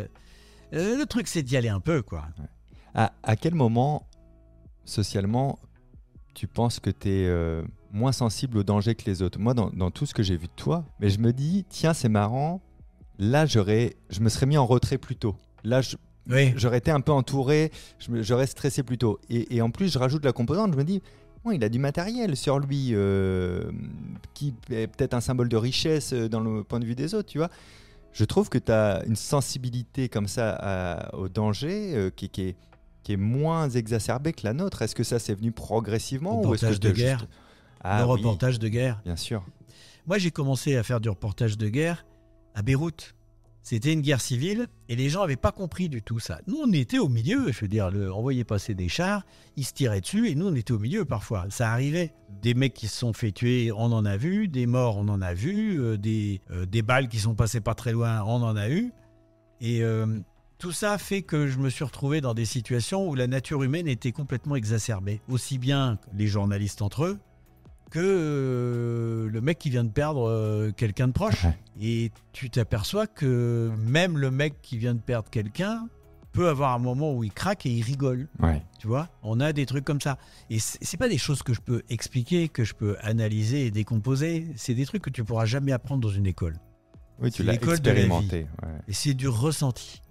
Euh, 0.74 0.98
le 0.98 1.06
truc, 1.06 1.28
c'est 1.28 1.44
d'y 1.44 1.58
aller 1.58 1.68
un 1.68 1.82
peu, 1.82 2.02
quoi. 2.02 2.28
À, 2.94 3.12
à, 3.24 3.36
quel 3.36 3.56
moment, 3.56 4.08
socialement, 4.86 5.60
tu 6.34 6.48
penses 6.48 6.80
que 6.80 6.90
tu 6.90 7.10
es 7.10 7.28
euh, 7.28 7.62
moins 7.92 8.12
sensible 8.12 8.58
au 8.58 8.64
danger 8.64 8.96
que 8.96 9.06
les 9.06 9.22
autres. 9.22 9.40
Moi, 9.40 9.54
dans, 9.54 9.92
tout 9.92 10.06
ce 10.06 10.14
que 10.14 10.24
j'ai 10.24 10.38
vu 10.38 10.48
de 10.48 10.54
toi, 10.56 10.86
mais 11.00 11.10
je 11.10 11.20
me 11.20 11.34
dis, 11.34 11.66
tiens, 11.70 11.94
c'est 11.94 12.10
marrant, 12.10 12.62
là, 13.20 13.46
j'aurais, 13.46 13.96
je 14.10 14.20
me 14.20 14.30
serais 14.30 14.46
mis 14.46 14.58
en 14.58 14.66
retrait 14.66 14.98
plus 14.98 15.16
tôt. 15.16 15.36
Là, 15.64 15.82
j'aurais 16.28 16.78
été 16.78 16.92
un 16.92 17.02
peu 17.02 17.12
entouré, 17.12 17.72
j'aurais 18.00 18.48
stressé 18.48 18.84
plus 18.84 18.98
tôt. 18.98 19.20
Et, 19.30 19.62
en 19.62 19.72
plus, 19.72 19.92
je 19.92 20.00
rajoute 20.00 20.26
la 20.26 20.34
composante, 20.34 20.74
je 20.74 20.78
me 20.78 20.84
dis, 20.84 21.02
bon, 21.44 21.52
il 21.52 21.64
a 21.64 21.70
du 21.70 21.80
matériel 21.80 22.36
sur 22.36 22.60
lui 22.60 22.90
euh, 22.92 23.72
qui 24.34 24.54
est 24.70 24.88
peut-être 24.88 25.14
un 25.14 25.22
symbole 25.22 25.50
de 25.50 25.58
richesse 25.58 26.14
euh, 26.14 26.28
dans 26.28 26.40
le 26.40 26.64
point 26.64 26.80
de 26.80 26.86
vue 26.86 26.96
des 26.96 27.14
autres, 27.14 27.30
tu 27.30 27.38
vois. 27.38 27.50
Je 28.12 28.24
trouve 28.24 28.48
que 28.48 28.58
tu 28.58 28.72
as 28.72 29.04
une 29.06 29.18
sensibilité 29.18 30.08
comme 30.08 30.28
ça 30.28 31.10
au 31.14 31.28
danger 31.28 31.92
euh, 31.96 32.10
qui, 32.10 32.26
est, 32.26 32.56
qui 33.04 33.14
est 33.14 33.18
moins 33.18 33.70
exacerbée 33.70 34.32
que 34.32 34.46
la 34.46 34.54
nôtre. 34.54 34.82
Est-ce 34.82 34.96
que 34.96 35.04
ça, 35.04 35.20
c'est 35.20 35.36
venu 35.36 35.52
progressivement 35.52 36.42
ou 36.42 36.54
est-ce 36.54 36.66
que 36.66 36.78
de 36.78 36.92
guerre 36.92 37.28
ah, 37.86 38.00
le 38.00 38.06
reportage 38.06 38.60
de 38.60 38.68
guerre. 38.68 39.02
Bien 39.06 39.16
sûr. 39.16 39.44
Moi, 40.08 40.18
j'ai 40.18 40.32
commencé 40.32 40.76
à 40.76 40.84
faire 40.84 41.00
du 41.00 41.10
reportage 41.10 41.58
de 41.58 41.68
guerre 41.70 42.06
à 42.54 42.62
Beyrouth. 42.62 43.16
C'était 43.62 43.94
une 43.94 44.02
guerre 44.02 44.22
civile 44.22 44.68
et 44.90 44.96
les 44.96 45.10
gens 45.10 45.22
n'avaient 45.22 45.36
pas 45.36 45.52
compris 45.52 45.90
du 45.90 46.04
tout 46.04 46.20
ça. 46.20 46.40
Nous, 46.46 46.58
on 46.64 46.72
était 46.72 47.00
au 47.00 47.10
milieu, 47.10 47.52
je 47.52 47.62
veux 47.62 47.68
dire, 47.68 47.90
le, 47.90 48.14
on 48.14 48.22
voyait 48.22 48.44
passer 48.44 48.76
des 48.76 48.90
chars, 48.90 49.26
ils 49.58 49.66
se 49.66 49.74
tiraient 49.74 50.02
dessus 50.02 50.30
et 50.30 50.36
nous, 50.36 50.48
on 50.48 50.54
était 50.54 50.72
au 50.72 50.78
milieu 50.78 51.04
parfois. 51.04 51.48
Ça 51.50 51.72
arrivait. 51.72 52.14
Des 52.44 52.54
mecs 52.54 52.76
qui 52.76 52.88
se 52.88 52.96
sont 52.96 53.14
fait 53.14 53.32
tuer, 53.32 53.72
on 53.72 53.92
en 53.92 54.06
a 54.06 54.18
vu. 54.18 54.48
Des 54.48 54.68
morts, 54.68 54.98
on 54.98 55.08
en 55.08 55.20
a 55.20 55.34
vu. 55.34 55.82
Euh, 55.82 55.98
des, 55.98 56.42
euh, 56.52 56.68
des 56.68 56.84
balles 56.84 57.08
qui 57.08 57.18
sont 57.18 57.34
passées 57.34 57.60
pas 57.60 57.74
très 57.74 57.92
loin, 57.92 58.22
on 58.24 58.44
en 58.44 58.56
a 58.56 58.70
eu. 58.70 58.92
Et 59.62 59.82
euh, 59.82 60.20
tout 60.60 60.72
ça 60.72 61.00
fait 61.00 61.24
que 61.24 61.48
je 61.48 61.58
me 61.58 61.72
suis 61.72 61.84
retrouvé 61.84 62.22
dans 62.22 62.36
des 62.36 62.46
situations 62.46 63.08
où 63.08 63.16
la 63.16 63.26
nature 63.26 63.64
humaine 63.64 63.88
était 63.88 64.12
complètement 64.12 64.56
exacerbée. 64.56 65.22
Aussi 65.28 65.58
bien 65.58 65.98
les 66.14 66.28
journalistes 66.28 66.84
entre 66.84 67.06
eux, 67.06 67.20
que 67.92 68.00
euh, 68.00 69.30
le 69.30 69.42
mec 69.42 69.58
qui 69.58 69.70
vient 69.70 69.84
de 69.84 69.90
perdre 69.90 70.28
euh, 70.28 70.72
quelqu'un 70.72 71.08
de 71.08 71.14
proche. 71.14 71.46
Et 71.80 72.12
tu 72.34 72.50
t'aperçois 72.50 73.08
que 73.08 73.72
même 73.78 74.18
le 74.18 74.32
mec 74.32 74.62
qui 74.62 74.78
vient 74.78 74.94
de 74.94 75.00
perdre 75.00 75.30
quelqu'un 75.30 75.88
peut 76.32 76.50
avoir 76.50 76.74
un 76.74 76.80
moment 76.80 77.14
où 77.14 77.24
il 77.24 77.32
craque 77.32 77.66
et 77.66 77.70
il 77.70 77.82
rigole. 77.82 78.28
Tu 78.80 78.88
vois, 78.88 79.08
on 79.24 79.40
a 79.40 79.54
des 79.54 79.66
trucs 79.66 79.86
comme 79.86 80.02
ça. 80.02 80.18
Et 80.50 80.60
c'est 80.60 80.98
pas 80.98 81.08
des 81.08 81.18
choses 81.18 81.44
que 81.44 81.54
je 81.54 81.62
peux 81.62 81.82
expliquer, 81.90 82.50
que 82.50 82.64
je 82.64 82.74
peux 82.74 82.98
analyser 83.02 83.66
et 83.66 83.72
décomposer. 83.72 84.48
C'est 84.58 84.74
des 84.74 84.86
trucs 84.86 85.02
que 85.02 85.10
tu 85.10 85.24
pourras 85.24 85.46
jamais 85.46 85.72
apprendre 85.72 86.02
dans 86.02 86.14
une 86.14 86.28
école. 86.28 86.58
Oui, 87.20 87.32
tu 87.32 87.44
l'as 87.44 87.54
expérimenté. 87.54 88.48
Et 88.90 88.94
c'est 88.94 89.14
du 89.14 89.30
ressenti. 89.30 90.02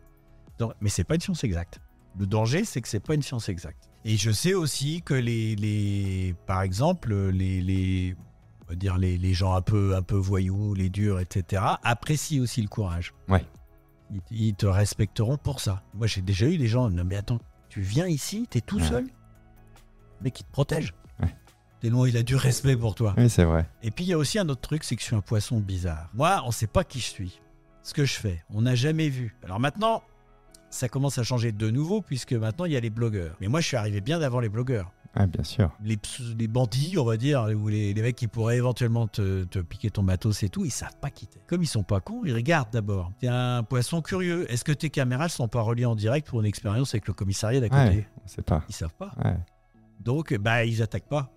Donc, 0.58 0.72
mais 0.80 0.88
c'est 0.88 1.04
pas 1.04 1.16
une 1.16 1.20
science 1.20 1.44
exacte. 1.44 1.80
Le 2.18 2.26
danger, 2.26 2.64
c'est 2.64 2.80
que 2.80 2.88
c'est 2.88 3.00
pas 3.00 3.14
une 3.14 3.22
science 3.22 3.48
exacte. 3.48 3.90
Et 4.04 4.16
je 4.16 4.30
sais 4.30 4.52
aussi 4.52 5.00
que 5.02 5.14
les, 5.14 5.56
les 5.56 6.34
par 6.46 6.62
exemple, 6.62 7.14
les, 7.14 7.62
les, 7.62 8.14
on 8.62 8.70
va 8.70 8.74
dire 8.74 8.98
les, 8.98 9.16
les, 9.16 9.32
gens 9.32 9.54
un 9.54 9.62
peu, 9.62 9.96
un 9.96 10.02
peu 10.02 10.16
voyous, 10.16 10.74
les 10.74 10.90
durs, 10.90 11.20
etc., 11.20 11.62
apprécient 11.82 12.42
aussi 12.42 12.60
le 12.60 12.68
courage. 12.68 13.14
Ouais. 13.28 13.44
Ils, 14.30 14.54
te 14.54 14.66
respecteront 14.66 15.38
pour 15.38 15.60
ça. 15.60 15.82
Moi, 15.94 16.06
j'ai 16.06 16.20
déjà 16.20 16.46
eu 16.46 16.58
des 16.58 16.66
gens, 16.66 16.90
non 16.90 17.04
mais 17.04 17.16
attends, 17.16 17.40
tu 17.70 17.80
viens 17.80 18.06
ici, 18.06 18.46
t'es 18.48 18.60
tout 18.60 18.78
seul, 18.78 19.06
mais 20.20 20.30
qui 20.30 20.44
te 20.44 20.52
protège. 20.52 20.92
Ouais. 21.20 21.34
Tellement 21.80 22.04
il 22.04 22.16
a 22.18 22.22
du 22.22 22.36
respect 22.36 22.76
pour 22.76 22.94
toi. 22.94 23.14
Oui, 23.16 23.30
c'est 23.30 23.44
vrai. 23.44 23.66
Et 23.82 23.90
puis 23.90 24.04
il 24.04 24.08
y 24.08 24.12
a 24.12 24.18
aussi 24.18 24.38
un 24.38 24.48
autre 24.50 24.60
truc, 24.60 24.84
c'est 24.84 24.96
que 24.96 25.00
je 25.00 25.06
suis 25.06 25.16
un 25.16 25.22
poisson 25.22 25.60
bizarre. 25.60 26.10
Moi, 26.12 26.42
on 26.44 26.50
sait 26.50 26.66
pas 26.66 26.84
qui 26.84 27.00
je 27.00 27.06
suis, 27.06 27.40
ce 27.82 27.94
que 27.94 28.04
je 28.04 28.14
fais. 28.14 28.44
On 28.50 28.62
n'a 28.62 28.74
jamais 28.74 29.08
vu. 29.08 29.34
Alors 29.42 29.58
maintenant, 29.58 30.02
ça 30.74 30.88
commence 30.88 31.18
à 31.18 31.22
changer 31.22 31.52
de 31.52 31.70
nouveau 31.70 32.02
puisque 32.02 32.32
maintenant 32.32 32.64
il 32.64 32.72
y 32.72 32.76
a 32.76 32.80
les 32.80 32.90
blogueurs. 32.90 33.36
Mais 33.40 33.48
moi 33.48 33.60
je 33.60 33.68
suis 33.68 33.76
arrivé 33.76 34.00
bien 34.00 34.20
avant 34.20 34.40
les 34.40 34.48
blogueurs. 34.48 34.90
Ah, 35.16 35.26
bien 35.28 35.44
sûr. 35.44 35.70
Les, 35.80 35.96
les 36.36 36.48
bandits, 36.48 36.98
on 36.98 37.04
va 37.04 37.16
dire, 37.16 37.46
ou 37.56 37.68
les, 37.68 37.94
les 37.94 38.02
mecs 38.02 38.16
qui 38.16 38.26
pourraient 38.26 38.56
éventuellement 38.56 39.06
te, 39.06 39.44
te 39.44 39.60
piquer 39.60 39.88
ton 39.88 40.02
matos 40.02 40.42
et 40.42 40.48
tout, 40.48 40.64
ils 40.64 40.72
savent 40.72 40.96
pas 41.00 41.10
quitter. 41.10 41.38
Comme 41.46 41.62
ils 41.62 41.68
sont 41.68 41.84
pas 41.84 42.00
cons, 42.00 42.22
ils 42.24 42.34
regardent 42.34 42.72
d'abord. 42.72 43.12
T'es 43.20 43.28
un 43.28 43.62
poisson 43.62 44.02
curieux. 44.02 44.50
Est-ce 44.50 44.64
que 44.64 44.72
tes 44.72 44.90
caméras 44.90 45.28
sont 45.28 45.46
pas 45.46 45.60
reliées 45.60 45.84
en 45.86 45.94
direct 45.94 46.26
pour 46.26 46.40
une 46.40 46.46
expérience 46.46 46.94
avec 46.94 47.06
le 47.06 47.14
commissariat 47.14 47.60
d'à 47.60 47.68
côté 47.68 47.98
Ouais, 47.98 48.08
on 48.24 48.26
sait 48.26 48.42
pas. 48.42 48.64
Ils 48.68 48.74
savent 48.74 48.94
pas. 48.94 49.12
Ouais. 49.24 49.36
Donc, 50.00 50.34
bah, 50.34 50.64
ils 50.64 50.82
attaquent 50.82 51.08
pas. 51.08 51.30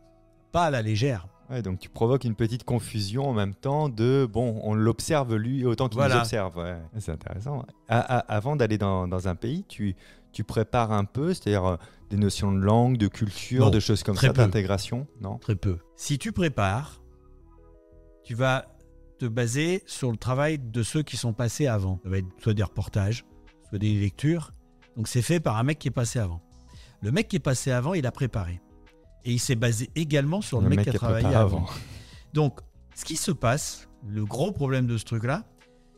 Pas 0.52 0.66
à 0.66 0.70
la 0.72 0.82
légère. 0.82 1.28
Ouais, 1.50 1.62
donc 1.62 1.80
tu 1.80 1.88
provoques 1.90 2.26
une 2.26 2.36
petite 2.36 2.64
confusion 2.66 3.30
en 3.30 3.34
même 3.34 3.56
temps 3.56 3.88
de 3.88 4.28
bon, 4.30 4.60
on 4.64 4.74
l'observe 4.74 5.36
lui 5.36 5.66
autant 5.66 5.88
qu'il 5.88 5.98
Voilà. 5.98 6.16
nous 6.16 6.22
observe. 6.22 6.58
Ouais. 6.58 6.78
C'est 7.00 7.12
intéressant. 7.14 7.66
Avant 7.88 8.56
d'aller 8.56 8.78
dans, 8.78 9.08
dans 9.08 9.28
un 9.30 9.36
pays, 9.36 9.64
tu, 9.68 9.96
tu 10.34 10.44
prépares 10.44 10.92
un 10.92 11.06
peu, 11.06 11.34
c'est-à-dire 11.34 11.66
euh, 11.66 11.78
des 12.10 12.18
notions 12.18 12.52
de 12.52 12.60
langue, 12.60 12.98
de 12.98 13.08
culture, 13.08 13.66
Non, 13.66 13.70
de 13.70 13.80
choses 13.80 14.04
comme 14.04 14.18
ça, 14.18 14.30
d'intégration 14.34 15.08
Non? 15.22 15.38
Très 15.38 15.56
peu. 15.56 15.78
Si 15.96 16.18
tu 16.20 16.34
prépares, 16.34 17.02
tu 18.24 18.36
vas 18.36 18.66
te 19.18 19.26
baser 19.26 19.84
sur 19.88 20.12
le 20.12 20.18
travail 20.18 20.60
de 20.60 20.84
ceux 20.84 21.02
qui 21.02 21.16
sont 21.18 21.34
passés 21.34 21.66
avant. 21.68 22.00
Ça 22.04 22.10
va 22.10 22.18
être 22.18 22.28
soit 22.40 22.54
des 22.54 22.64
reportages, 22.64 23.26
soit 23.70 23.80
des 23.80 23.94
lectures. 23.94 24.52
Donc 24.98 25.08
c'est 25.08 25.22
fait 25.22 25.40
par 25.40 25.58
un 25.58 25.64
mec 25.64 25.80
qui 25.80 25.88
est 25.88 25.92
passé 25.92 26.20
avant. 26.20 26.42
Le 27.02 27.12
mec 27.12 27.28
qui 27.30 27.38
est 27.38 27.40
passé 27.40 27.72
avant, 27.72 27.94
il 27.94 28.06
a 28.06 28.12
préparé. 28.12 28.60
Et 29.28 29.34
il 29.34 29.40
s'est 29.40 29.56
basé 29.56 29.90
également 29.96 30.40
sur 30.42 30.62
le, 30.62 30.70
mec, 30.70 30.82
qui 30.84 30.90
a 30.90 30.94
travaillé 30.94 31.28
avant. 31.28 31.66
Donc, 32.34 32.62
ce 32.96 33.04
qui 33.04 33.18
se 33.18 33.32
passe, 33.32 33.88
le 34.08 34.24
gros 34.26 34.52
problème 34.54 34.88
de 34.88 34.98
ce 34.98 35.04
truc-là, 35.04 35.44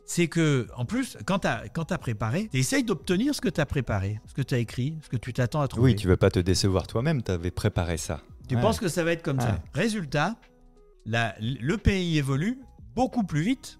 c'est 0.04 0.26
que, 0.26 0.66
en 0.76 0.84
plus, 0.84 1.16
quand 1.24 1.38
tu 1.38 1.46
as, 1.46 1.98
préparé, 1.98 2.48
tu 2.52 2.58
essayes 2.58 2.82
d'obtenir 2.82 3.32
ce 3.32 3.40
que 3.40 3.48
tu 3.48 3.60
as 3.60 3.66
préparé, 3.66 4.20
ce 4.26 4.34
que 4.34 4.42
tu 4.42 4.54
as 4.56 4.58
écrit, 4.58 4.98
ce 5.02 5.08
que 5.08 5.16
tu 5.16 5.32
t'attends 5.32 5.60
à 5.60 5.68
trouver. 5.68 5.92
Oui, 5.92 5.96
tu 5.96 6.08
veux 6.08 6.16
pas 6.16 6.30
te 6.30 6.40
décevoir 6.40 6.88
toi-même, 6.88 7.22
tu 7.22 7.30
avais 7.30 7.52
préparé 7.52 7.96
ça. 7.96 8.20
Tu 8.48 8.56
Ouais. 8.56 8.60
penses 8.60 8.80
que 8.80 8.88
ça 8.88 9.04
va 9.04 9.12
être 9.12 9.22
comme 9.22 9.38
Ouais. 9.38 9.44
ça. 9.44 9.62
Résultat, 9.72 10.34
la- 11.06 11.36
le 11.40 11.76
pays 11.76 12.18
évolue 12.18 12.58
beaucoup 12.96 13.22
plus 13.22 13.42
vite 13.42 13.78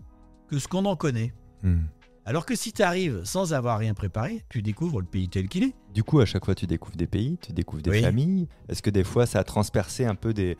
que 0.48 0.60
ce 0.60 0.68
qu'on 0.68 0.84
en 0.84 0.94
connaît. 0.94 1.34
Hmm. 1.64 1.80
Alors 2.26 2.46
que 2.46 2.54
si 2.54 2.72
tu 2.72 2.82
arrives 2.82 3.22
sans 3.24 3.54
avoir 3.54 3.78
rien 3.78 3.94
préparé, 3.94 4.44
tu 4.50 4.62
découvres 4.62 5.00
le 5.00 5.06
pays 5.06 5.28
tel 5.28 5.48
qu'il 5.48 5.64
est. 5.64 5.74
Du 5.94 6.04
coup, 6.04 6.20
à 6.20 6.26
chaque 6.26 6.44
fois, 6.44 6.54
tu 6.54 6.66
découvres 6.66 6.96
des 6.96 7.06
pays, 7.06 7.38
tu 7.40 7.52
découvres 7.52 7.82
des 7.82 7.90
Oui. 7.90 8.02
familles. 8.02 8.46
Est-ce 8.68 8.82
que 8.82 8.90
des 8.90 9.04
fois, 9.04 9.26
ça 9.26 9.40
a 9.40 9.44
transpercé 9.44 10.04
un 10.04 10.14
peu 10.14 10.32
des, 10.34 10.56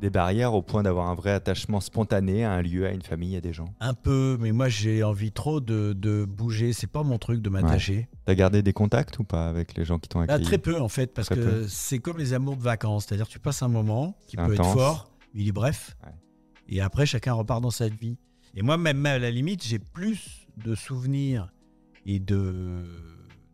des 0.00 0.10
barrières 0.10 0.54
au 0.54 0.62
point 0.62 0.82
d'avoir 0.82 1.06
un 1.08 1.14
vrai 1.14 1.30
attachement 1.32 1.80
spontané 1.80 2.44
à 2.44 2.52
un 2.52 2.62
lieu, 2.62 2.86
à 2.86 2.90
une 2.92 3.02
famille, 3.02 3.36
à 3.36 3.40
des 3.40 3.52
gens? 3.52 3.66
Un 3.78 3.94
peu, 3.94 4.36
mais 4.40 4.50
moi 4.52 4.68
j'ai 4.68 5.04
envie 5.04 5.30
trop 5.32 5.60
de, 5.60 5.92
de 5.92 6.24
bouger. 6.24 6.72
C'est 6.72 6.90
pas 6.90 7.02
mon 7.04 7.18
truc 7.18 7.40
de 7.42 7.50
m'attacher. 7.50 8.08
T'as 8.24 8.34
gardé 8.34 8.62
des 8.62 8.72
contacts 8.72 9.18
ou 9.18 9.24
pas 9.24 9.48
avec 9.48 9.76
les 9.76 9.84
gens 9.84 9.98
qui 9.98 10.08
t'ont 10.08 10.18
Bah, 10.20 10.24
accueilli? 10.24 10.44
très 10.46 10.58
peu 10.58 10.80
en 10.80 10.88
fait, 10.88 11.08
parce 11.14 11.28
Très 11.28 11.36
que 11.36 11.66
c'est 11.68 11.98
comme 11.98 12.18
les 12.18 12.32
amours 12.32 12.56
de 12.56 12.62
vacances. 12.62 13.04
C'est-à-dire 13.06 13.28
tu 13.28 13.38
passes 13.38 13.62
un 13.62 13.68
moment 13.68 14.16
qui 14.26 14.36
peut 14.36 14.54
être 14.54 14.64
fort, 14.64 15.12
mais 15.34 15.42
il 15.42 15.48
est 15.48 15.52
bref. 15.52 15.96
Ouais. 16.04 16.12
Et 16.68 16.80
après, 16.80 17.04
chacun 17.06 17.34
repart 17.34 17.60
dans 17.62 17.70
sa 17.70 17.88
vie. 17.88 18.16
Et 18.54 18.62
moi, 18.62 18.76
même 18.76 19.04
à 19.06 19.18
la 19.18 19.30
limite, 19.30 19.62
j'ai 19.64 19.78
plus 19.78 20.41
de 20.64 20.74
souvenirs 20.74 21.52
et 22.06 22.18
de, 22.18 22.84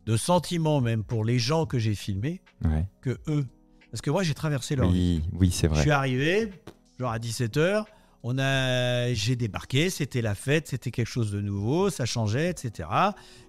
de 0.05 0.17
sentiments 0.17 0.81
même 0.81 1.03
pour 1.03 1.23
les 1.25 1.39
gens 1.39 1.65
que 1.65 1.79
j'ai 1.79 1.95
filmés 1.95 2.41
Ouais. 2.65 2.85
que 3.01 3.17
eux. 3.27 3.45
Parce 3.91 4.01
que 4.01 4.11
moi, 4.11 4.21
j'ai 4.23 4.33
traversé 4.33 4.75
leur 4.75 4.89
vie. 4.91 5.21
Oui, 5.31 5.39
oui 5.39 5.51
c'est 5.51 5.67
Je 5.67 5.73
vrai. 5.73 5.81
suis 5.81 5.91
arrivé, 5.91 6.51
genre 6.99 7.11
à 7.11 7.17
17h, 7.19 7.85
on 8.21 8.37
a, 8.37 9.13
j'ai 9.13 9.37
débarqué, 9.37 9.89
c'était 9.89 10.21
la 10.21 10.35
fête, 10.35 10.67
c'était 10.67 10.91
quelque 10.91 11.07
chose 11.07 11.31
de 11.31 11.39
nouveau, 11.39 11.89
ça 11.89 12.05
changeait, 12.05 12.49
etc. 12.49 12.89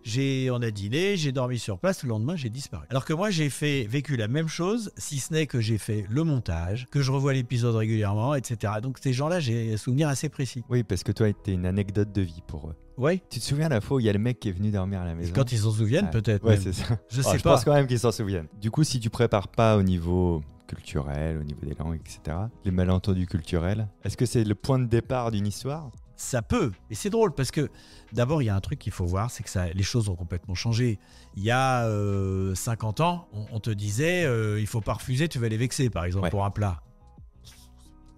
J'ai, 0.04 0.48
on 0.52 0.62
a 0.62 0.70
dîné, 0.70 1.16
j'ai 1.16 1.32
dormi 1.32 1.58
sur 1.58 1.78
place, 1.80 2.04
le 2.04 2.08
lendemain 2.10 2.36
j'ai 2.36 2.50
disparu. 2.50 2.86
Alors 2.88 3.04
que 3.04 3.12
moi 3.12 3.30
j'ai 3.30 3.50
fait, 3.50 3.82
vécu 3.90 4.16
la 4.16 4.28
même 4.28 4.46
chose, 4.48 4.92
si 4.96 5.18
ce 5.18 5.32
n'est 5.34 5.46
que 5.48 5.60
j'ai 5.60 5.76
fait 5.76 6.06
le 6.08 6.22
montage, 6.22 6.86
que 6.92 7.02
je 7.02 7.10
revois 7.10 7.32
l'épisode 7.32 7.74
régulièrement, 7.74 8.34
etc. 8.36 8.74
Donc 8.80 8.98
ces 9.02 9.12
gens-là, 9.12 9.40
j'ai 9.40 9.74
un 9.74 9.76
souvenir 9.76 10.08
assez 10.08 10.28
précis. 10.28 10.62
Oui, 10.70 10.84
parce 10.84 11.02
que 11.02 11.10
toi, 11.12 11.32
t'es 11.32 11.52
une 11.52 11.66
anecdote 11.66 12.12
de 12.12 12.22
vie 12.22 12.42
pour 12.46 12.68
eux. 12.70 12.76
Oui, 13.00 13.22
Tu 13.30 13.40
te 13.40 13.44
souviens 13.44 13.68
la 13.70 13.80
fois 13.80 13.96
où 13.96 14.00
il 14.00 14.04
y 14.06 14.10
a 14.10 14.12
le 14.12 14.18
mec 14.18 14.38
qui 14.40 14.50
est 14.50 14.52
venu 14.52 14.70
dormir 14.70 15.00
à 15.00 15.06
la 15.06 15.14
maison? 15.14 15.32
Quand 15.34 15.50
ils 15.52 15.58
s'en 15.58 15.70
souviennent 15.70 16.10
peut-être. 16.10 16.44
Ouais, 16.46 16.58
c'est 16.58 16.74
ça. 16.74 16.84
Je 17.08 17.22
sais 17.22 17.38
je 17.38 17.42
pas. 17.42 17.54
pense 17.54 17.64
quand 17.64 17.72
même 17.72 17.86
qu'ils 17.86 17.98
s'en 17.98 18.12
souviennent. 18.12 18.46
Du 18.60 18.70
coup, 18.70 18.84
si 18.84 19.00
tu 19.00 19.08
prépares 19.08 19.48
pas 19.48 19.76
au 19.78 19.82
niveau 19.82 20.42
culturel, 20.66 21.38
au 21.38 21.42
niveau 21.42 21.60
des 21.64 21.74
langues, 21.74 21.96
etc., 21.98 22.36
les 22.64 22.70
malentendus 22.70 23.26
culturels, 23.26 23.88
est-ce 24.04 24.16
que 24.18 24.26
c'est 24.26 24.44
le 24.44 24.54
point 24.54 24.78
de 24.78 24.84
départ 24.84 25.30
d'une 25.30 25.46
histoire? 25.46 25.90
Ça 26.14 26.42
peut. 26.42 26.72
Et 26.90 26.94
c'est 26.94 27.08
drôle 27.08 27.32
parce 27.34 27.50
que 27.50 27.70
d'abord, 28.12 28.42
il 28.42 28.44
y 28.44 28.48
a 28.50 28.54
un 28.54 28.60
truc 28.60 28.78
qu'il 28.78 28.92
faut 28.92 29.06
voir, 29.06 29.30
c'est 29.30 29.42
que 29.42 29.48
ça, 29.48 29.68
les 29.68 29.82
choses 29.82 30.10
ont 30.10 30.14
complètement 30.14 30.54
changé. 30.54 30.98
Il 31.34 31.42
y 31.42 31.50
a 31.50 31.86
euh, 31.86 32.54
50 32.54 33.00
ans, 33.00 33.26
on, 33.32 33.46
on 33.52 33.60
te 33.60 33.70
disait, 33.70 34.24
euh, 34.26 34.60
il 34.60 34.66
faut 34.66 34.82
pas 34.82 34.92
refuser, 34.92 35.28
tu 35.28 35.38
vas 35.38 35.48
les 35.48 35.56
vexer, 35.56 35.88
par 35.88 36.04
exemple, 36.04 36.24
Ouais. 36.24 36.30
pour 36.30 36.44
un 36.44 36.50
plat. 36.50 36.82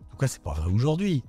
En 0.09 0.11
tout 0.11 0.17
cas, 0.17 0.27
c'est 0.27 0.43
pas 0.43 0.55
vrai 0.55 0.69
aujourd'hui. 0.73 1.23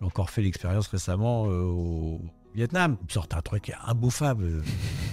J'ai 0.00 0.06
encore 0.06 0.30
fait 0.30 0.40
l'expérience 0.40 0.86
récemment 0.88 1.46
euh, 1.50 1.60
au 1.64 2.20
Vietnam. 2.58 2.96
Ils 3.08 3.12
sortent 3.12 3.34
un 3.34 3.40
truc 3.40 3.72
imbouffable. 3.86 4.44
euh, 4.44 4.60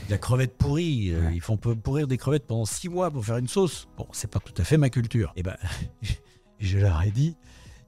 de 0.08 0.12
la 0.12 0.18
crevette 0.18 0.58
pourrie. 0.58 1.12
euh, 1.12 1.22
Ouais. 1.28 1.32
Ils 1.36 1.42
font 1.42 1.58
pourrir 1.58 2.08
des 2.08 2.18
crevettes 2.18 2.46
pendant 2.48 2.66
six 2.66 2.90
mois 2.90 3.10
pour 3.12 3.24
faire 3.26 3.38
une 3.38 3.48
sauce. 3.48 3.88
Bon, 3.98 4.08
c'est 4.12 4.30
pas 4.30 4.40
tout 4.40 4.60
à 4.62 4.64
fait 4.66 4.78
ma 4.78 4.90
culture. 4.90 5.32
Et 5.36 5.44
ben, 5.44 5.56
je 6.60 6.78
leur 6.80 7.02
ai 7.04 7.12
dit, 7.12 7.36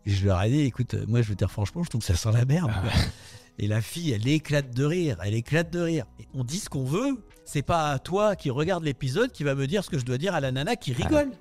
je 0.05 0.25
leur 0.25 0.41
ai 0.43 0.49
dit, 0.49 0.61
écoute, 0.61 0.93
euh, 0.93 1.05
moi 1.07 1.21
je 1.21 1.29
veux 1.29 1.35
dire 1.35 1.51
franchement, 1.51 1.83
je 1.83 1.89
trouve 1.89 2.01
que 2.01 2.07
ça 2.07 2.15
sent 2.15 2.31
la 2.31 2.45
merde. 2.45 2.71
Ah. 2.73 2.83
Et 3.59 3.67
la 3.67 3.81
fille, 3.81 4.11
elle 4.11 4.27
éclate 4.27 4.69
de 4.75 4.85
rire, 4.85 5.17
elle 5.23 5.33
éclate 5.33 5.71
de 5.71 5.79
rire. 5.79 6.05
Et 6.19 6.27
on 6.35 6.43
dit 6.43 6.59
ce 6.59 6.69
qu'on 6.69 6.85
veut. 6.85 7.23
C'est 7.43 7.63
pas 7.63 7.89
à 7.91 7.97
toi 7.99 8.35
qui 8.35 8.49
regarde 8.51 8.83
l'épisode 8.83 9.31
qui 9.31 9.43
va 9.43 9.55
me 9.55 9.65
dire 9.67 9.83
ce 9.83 9.89
que 9.89 9.97
je 9.97 10.05
dois 10.05 10.17
dire 10.19 10.35
à 10.35 10.39
la 10.39 10.51
nana 10.51 10.75
qui 10.75 10.93
rigole. 10.93 11.31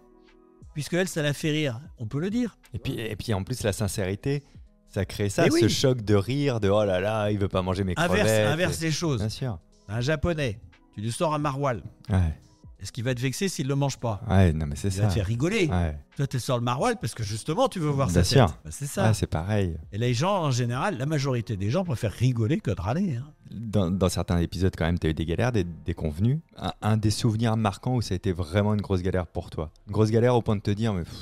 Puisque 0.73 0.95
elle, 0.95 1.09
ça 1.09 1.21
la 1.23 1.33
fait 1.35 1.51
rire. 1.51 1.81
On 1.99 2.07
peut 2.07 2.21
le 2.21 2.31
dire. 2.31 2.57
et 2.75 2.79
puis, 2.79 2.95
et 2.99 3.17
puis 3.17 3.35
en 3.35 3.43
plus, 3.45 3.63
la 3.63 3.73
sincérité, 3.73 4.43
ça 4.89 5.05
crée 5.05 5.29
ça, 5.29 5.45
ce 5.51 5.69
choc 5.69 6.03
de 6.03 6.15
rire, 6.15 6.61
de 6.61 6.69
oh 6.69 6.85
là 6.85 7.01
là, 7.01 7.31
il 7.31 7.39
veut 7.39 7.49
pas 7.49 7.63
manger 7.63 7.85
mes 7.85 7.95
crevettes. 7.95 8.47
inverse 8.49 8.81
les 8.81 8.91
choses. 8.93 9.21
Bien 9.21 9.29
sûr. 9.29 9.59
Un 9.89 10.01
japonais, 10.01 10.59
tu 10.95 11.01
lui 11.01 11.13
sors 11.13 11.35
un 11.35 11.39
maroilles. 11.39 11.83
Ouais, 12.11 12.35
Est-ce 12.81 12.91
qu'il 12.93 13.05
va 13.05 13.15
te 13.15 13.21
vexer 13.21 13.49
s'il 13.49 13.69
le 13.69 13.75
mange 13.75 13.99
pas 13.99 14.21
ouais 14.29 14.53
non, 14.53 14.67
mais 14.67 14.77
c'est 14.77 14.89
Il 14.89 14.93
ça. 14.95 15.03
va 15.03 15.09
te 15.09 15.15
faire 15.15 15.27
rigoler. 15.27 15.67
Ouais. 15.69 15.97
Toi, 16.17 16.27
tu 16.27 16.41
sors 16.41 16.57
le 16.59 16.65
maroilles 16.65 16.97
parce 17.01 17.15
que 17.15 17.23
justement, 17.23 17.69
tu 17.69 17.79
veux 17.79 17.89
voir 17.91 18.09
Bien 18.09 18.23
sa 18.23 18.25
sûr. 18.25 18.47
tête. 18.47 18.55
Bah, 18.65 18.71
c'est 18.73 18.87
ça. 18.87 19.07
Ouais, 19.09 19.15
c'est 19.15 19.27
pareil. 19.27 19.77
Et 19.93 19.99
les 19.99 20.13
gens, 20.15 20.43
en 20.45 20.51
général, 20.51 20.97
la 20.99 21.07
majorité 21.07 21.57
des 21.57 21.71
gens 21.71 21.85
préfèrent 21.85 22.13
rigoler 22.13 22.59
que 22.61 22.71
de 22.71 22.81
râler. 22.81 23.17
hein. 23.17 23.25
Dans, 23.53 23.91
dans 23.93 24.09
certains 24.09 24.39
épisodes, 24.39 24.75
quand 24.77 24.85
même, 24.87 24.99
tu 24.99 25.07
as 25.07 25.11
eu 25.11 25.15
des 25.15 25.25
galères, 25.25 25.53
des, 25.53 25.63
des 25.65 25.95
convenus. 25.95 26.39
Un, 26.59 26.73
un 26.83 26.97
des 26.97 27.11
souvenirs 27.13 27.57
marquants 27.57 27.95
où 27.95 28.03
ça 28.03 28.15
a 28.15 28.17
été 28.17 28.33
vraiment 28.33 28.75
une 28.75 28.81
grosse 28.83 29.03
galère 29.03 29.27
pour 29.29 29.51
toi. 29.51 29.71
Une 29.87 29.93
grosse 29.93 30.11
galère 30.11 30.35
au 30.35 30.43
point 30.43 30.57
de 30.57 30.61
te 30.63 30.71
dire, 30.73 30.93
mais 30.95 31.05
pff, 31.05 31.15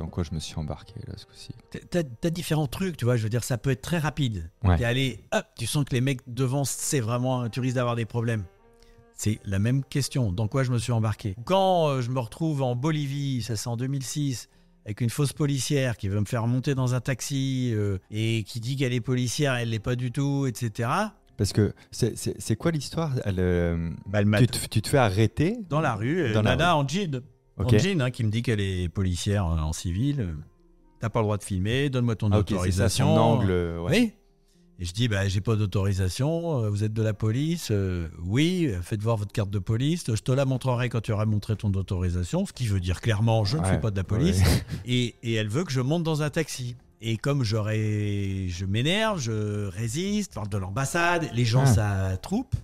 dans 0.00 0.06
quoi 0.08 0.24
je 0.24 0.34
me 0.34 0.40
suis 0.40 0.54
embarqué 0.56 0.94
là 1.06 1.12
ce 1.16 1.26
coup-ci 1.26 1.50
T'as- 1.90 2.30
différents 2.30 2.66
trucs, 2.66 2.96
tu 2.96 3.04
vois. 3.04 3.16
Je 3.18 3.22
veux 3.22 3.28
dire, 3.28 3.44
ça 3.44 3.58
peut 3.58 3.68
être 3.70 3.82
très 3.82 3.98
rapide. 3.98 4.50
Ouais. 4.64 4.78
T'es 4.78 4.84
allé, 4.84 5.20
hop, 5.32 5.44
tu 5.58 5.66
sens 5.66 5.84
que 5.84 5.92
les 5.94 6.00
mecs 6.00 6.20
devant, 6.26 6.64
c'est 6.64 7.00
vraiment, 7.00 7.50
tu 7.50 7.60
risques 7.60 7.74
d'avoir 7.76 7.96
des 7.96 8.06
problèmes. 8.06 8.44
C'est 9.12 9.38
la 9.44 9.58
même 9.58 9.84
question. 9.84 10.32
Dans 10.32 10.48
quoi 10.48 10.64
je 10.64 10.70
me 10.72 10.78
suis 10.78 10.92
embarqué? 10.92 11.36
Quand 11.44 11.88
euh, 11.88 12.00
je 12.00 12.10
me 12.10 12.18
retrouve 12.18 12.62
en 12.62 12.74
Bolivie, 12.74 13.42
ça 13.42 13.56
c'est 13.56 13.68
en 13.68 13.76
2006, 13.76 14.48
avec 14.86 15.02
une 15.02 15.10
fausse 15.10 15.34
policière 15.34 15.98
qui 15.98 16.08
veut 16.08 16.18
me 16.20 16.24
faire 16.24 16.46
monter 16.46 16.74
dans 16.74 16.94
un 16.94 17.00
taxi 17.02 17.70
euh, 17.74 17.98
et 18.10 18.42
qui 18.44 18.60
dit 18.60 18.76
qu'elle 18.76 18.94
est 18.94 19.02
policière, 19.02 19.54
elle 19.56 19.68
l'est 19.68 19.78
pas 19.80 19.96
du 19.96 20.10
tout, 20.12 20.46
etc. 20.46 20.88
Parce 21.36 21.52
que 21.52 21.74
c'est- 21.90 22.56
quoi 22.56 22.70
l'histoire? 22.70 23.12
Elle, 23.26 23.36
euh, 23.40 23.90
Bah, 24.06 24.20
tu, 24.38 24.46
te, 24.46 24.66
tu 24.68 24.80
te 24.80 24.88
fais 24.88 24.98
arrêter 24.98 25.58
dans 25.68 25.80
la 25.82 25.94
rue, 25.94 26.32
Dans 26.32 26.40
la 26.42 26.56
nana 26.56 26.76
en 26.76 26.88
jean, 26.88 27.20
Ok. 27.62 27.74
en 27.74 27.78
jean, 27.78 28.00
hein, 28.02 28.10
qui 28.10 28.24
me 28.24 28.30
dit 28.30 28.42
qu'elle 28.42 28.60
est 28.60 28.88
policière 28.88 29.44
en 29.46 29.72
civil. 29.72 30.20
euh, 30.20 30.32
T'as 31.00 31.08
pas 31.08 31.20
le 31.20 31.24
droit 31.24 31.38
de 31.38 31.44
filmer, 31.44 31.88
donne-moi 31.88 32.14
ton 32.16 32.28
Ah, 32.28 32.32
ça, 32.34 32.38
autorisation. 32.40 33.14
son 33.14 33.20
angle. 33.20 33.50
euh, 33.50 33.80
ouais. 33.80 33.90
Oui. 33.90 34.12
Et 34.78 34.84
je 34.86 34.92
dis, 34.94 35.08
bah, 35.08 35.28
j'ai 35.28 35.40
pas 35.42 35.56
d'autorisation, 35.56 36.62
euh, 36.64 36.70
vous 36.70 36.84
êtes 36.84 36.92
de 36.94 37.02
la 37.02 37.12
police, 37.12 37.68
euh, 37.70 38.08
oui, 38.24 38.70
faites 38.82 39.02
voir 39.02 39.16
votre 39.18 39.32
carte 39.32 39.50
de 39.50 39.58
police, 39.58 40.04
je 40.08 40.22
te 40.22 40.32
la 40.32 40.46
montrerai 40.46 40.88
quand 40.88 41.02
tu 41.02 41.12
auras 41.12 41.26
montré 41.26 41.54
ton 41.56 41.70
autorisation, 41.74 42.46
ce 42.46 42.52
qui 42.54 42.66
veut 42.66 42.80
dire 42.80 43.00
clairement, 43.02 43.44
je 43.44 43.58
ne 43.58 43.64
fais 43.64 43.78
pas 43.78 43.90
de 43.90 43.96
la 43.96 44.04
police. 44.04 44.38
ouais. 44.40 44.62
Et, 44.86 45.14
et 45.22 45.34
elle 45.34 45.48
veut 45.48 45.64
que 45.64 45.72
je 45.72 45.80
monte 45.82 46.02
dans 46.02 46.22
un 46.22 46.30
taxi. 46.30 46.76
Et 47.02 47.16
comme 47.18 47.44
j'aurais, 47.44 48.46
je 48.48 48.64
m'énerve, 48.66 49.20
je 49.20 49.66
résiste, 49.68 50.34
parle 50.34 50.48
de 50.48 50.56
l'ambassade, 50.58 51.28
les 51.34 51.44
gens 51.44 51.64
Ah. 51.64 51.74
ça 52.10 52.16
troupe, 52.16 52.54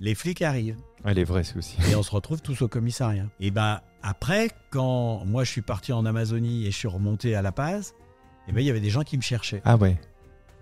les 0.00 0.14
flics 0.14 0.42
arrivent 0.42 0.78
Ouais, 1.04 1.14
les 1.14 1.24
vrais 1.24 1.44
soucis. 1.44 1.76
et 1.90 1.94
on 1.96 2.02
se 2.04 2.10
retrouve 2.12 2.40
tous 2.40 2.62
au 2.62 2.68
commissariat. 2.68 3.26
Et 3.40 3.50
ben 3.50 3.80
après, 4.06 4.50
quand 4.70 5.24
moi 5.24 5.42
je 5.44 5.50
suis 5.50 5.62
parti 5.62 5.92
en 5.92 6.04
Amazonie 6.04 6.66
et 6.66 6.70
je 6.70 6.76
suis 6.76 6.88
remonté 6.88 7.34
à 7.34 7.42
La 7.42 7.50
Paz, 7.52 7.94
et 8.46 8.52
ben 8.52 8.60
il 8.60 8.66
y 8.66 8.70
avait 8.70 8.80
des 8.80 8.90
gens 8.90 9.02
qui 9.02 9.16
me 9.16 9.22
cherchaient 9.22 9.62
Ah 9.64 9.76
ouais. 9.76 9.98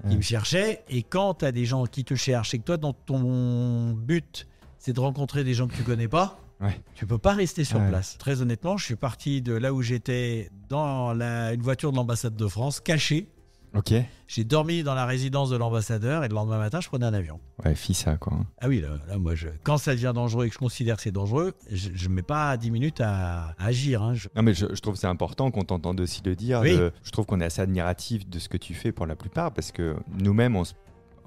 qui 0.05 0.09
Ouais. 0.11 0.17
me 0.17 0.21
cherchaient. 0.23 0.83
Et 0.89 1.03
quand 1.03 1.35
tu 1.35 1.45
as 1.45 1.53
des 1.53 1.65
gens 1.65 1.85
qui 1.87 2.05
te 2.05 2.15
cherchent 2.15 2.55
et 2.55 2.59
que 2.59 2.65
toi, 2.65 2.77
dans 2.77 2.93
ton 2.93 3.93
but, 3.93 4.47
c'est 4.79 4.93
de 4.93 5.01
rencontrer 5.01 5.45
des 5.45 5.55
gens 5.55 5.67
que 5.69 5.75
tu 5.75 5.83
connais 5.83 6.09
pas, 6.09 6.39
Ouais. 6.61 6.81
tu 6.95 7.07
peux 7.07 7.19
pas 7.19 7.33
rester 7.35 7.65
sur 7.65 7.79
Ouais. 7.81 7.89
place. 7.89 8.17
Très 8.19 8.41
honnêtement, 8.41 8.77
je 8.77 8.85
suis 8.85 8.97
parti 8.97 9.43
de 9.43 9.53
là 9.53 9.73
où 9.75 9.83
j'étais 9.83 10.49
dans 10.69 11.13
la- 11.13 11.53
une 11.53 11.63
voiture 11.63 11.91
de 11.91 11.97
l'ambassade 11.97 12.37
de 12.37 12.47
France, 12.47 12.79
caché, 12.81 13.29
Ok. 13.75 13.95
J'ai 14.29 14.45
dormi 14.45 14.83
dans 14.83 14.95
la 14.95 15.07
résidence 15.07 15.49
de 15.49 15.57
l'ambassadeur 15.57 16.25
et 16.25 16.29
le 16.29 16.35
lendemain 16.35 16.59
matin, 16.59 16.81
je 16.81 16.89
prenais 16.89 17.07
un 17.07 17.15
avion. 17.15 17.41
Ouais, 17.65 17.75
fis 17.75 17.95
ça, 17.95 18.17
quoi. 18.19 18.35
Ah 18.61 18.69
oui, 18.69 18.81
là, 18.83 18.89
là, 19.09 19.17
moi, 19.19 19.35
je, 19.35 19.49
quand 19.65 19.79
ça 19.79 19.95
devient 19.95 20.13
dangereux 20.15 20.45
et 20.45 20.49
que 20.49 20.55
je 20.55 20.59
considère 20.59 20.97
que 20.97 21.03
c'est 21.03 21.11
dangereux, 21.13 21.55
je 21.71 22.09
ne 22.09 22.13
mets 22.15 22.23
pas 22.23 22.55
10 22.59 22.71
minutes 22.71 23.01
à, 23.01 23.55
à 23.59 23.67
agir. 23.67 24.03
hein. 24.03 24.13
Je- 24.15 24.29
Non, 24.37 24.43
mais 24.43 24.53
je, 24.53 24.67
je 24.75 24.81
trouve 24.81 24.95
que 24.95 25.01
c'est 25.01 25.07
important 25.07 25.51
qu'on 25.51 25.65
t'entende 25.65 26.01
aussi 26.01 26.21
le 26.25 26.37
dire. 26.37 26.61
Oui. 26.61 26.77
de- 26.77 26.93
je 27.03 27.11
trouve 27.13 27.25
qu'on 27.25 27.41
est 27.41 27.45
assez 27.47 27.63
admiratif 27.63 28.29
de 28.29 28.39
ce 28.39 28.49
que 28.51 28.59
tu 28.59 28.75
fais 28.75 28.93
pour 28.93 29.07
la 29.07 29.17
plupart 29.17 29.53
parce 29.55 29.73
que 29.73 29.97
nous-mêmes, 30.19 30.55
on 30.57 30.65
se- 30.65 30.75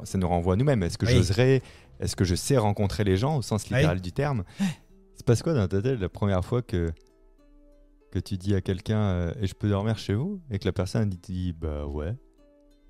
ça 0.03 0.17
nous 0.19 0.27
renvoie 0.27 0.53
à 0.53 0.55
nous-mêmes. 0.57 0.83
Est-ce 0.83 0.97
que 0.99 1.05
Oui. 1.07 1.13
j'oserais, 1.13 1.61
est-ce 1.99 2.15
que 2.15 2.25
je 2.25 2.35
sais 2.35 2.57
rencontrer 2.57 3.03
les 3.03 3.17
gens 3.17 3.37
au 3.37 3.41
sens 3.41 3.63
Oui. 3.69 3.75
littéral 3.75 4.01
du 4.01 4.11
terme? 4.11 4.43
Se 5.17 5.23
passe 5.23 5.41
quoi 5.41 5.53
dans 5.53 5.67
ta 5.67 5.81
tête 5.81 5.99
la 5.99 6.09
première 6.09 6.43
fois 6.45 6.61
que, 6.61 6.91
que 8.11 8.19
tu 8.19 8.37
dis 8.37 8.53
à 8.55 8.61
quelqu'un 8.61 8.99
euh, 8.99 9.33
et 9.41 9.47
je 9.47 9.53
peux 9.55 9.69
dormir 9.69 9.97
chez 9.97 10.13
vous? 10.13 10.41
Et 10.51 10.59
que 10.59 10.65
la 10.65 10.73
personne 10.73 11.09
dit, 11.09 11.17
dit 11.17 11.53
bah 11.53 11.85
ouais 11.85 12.15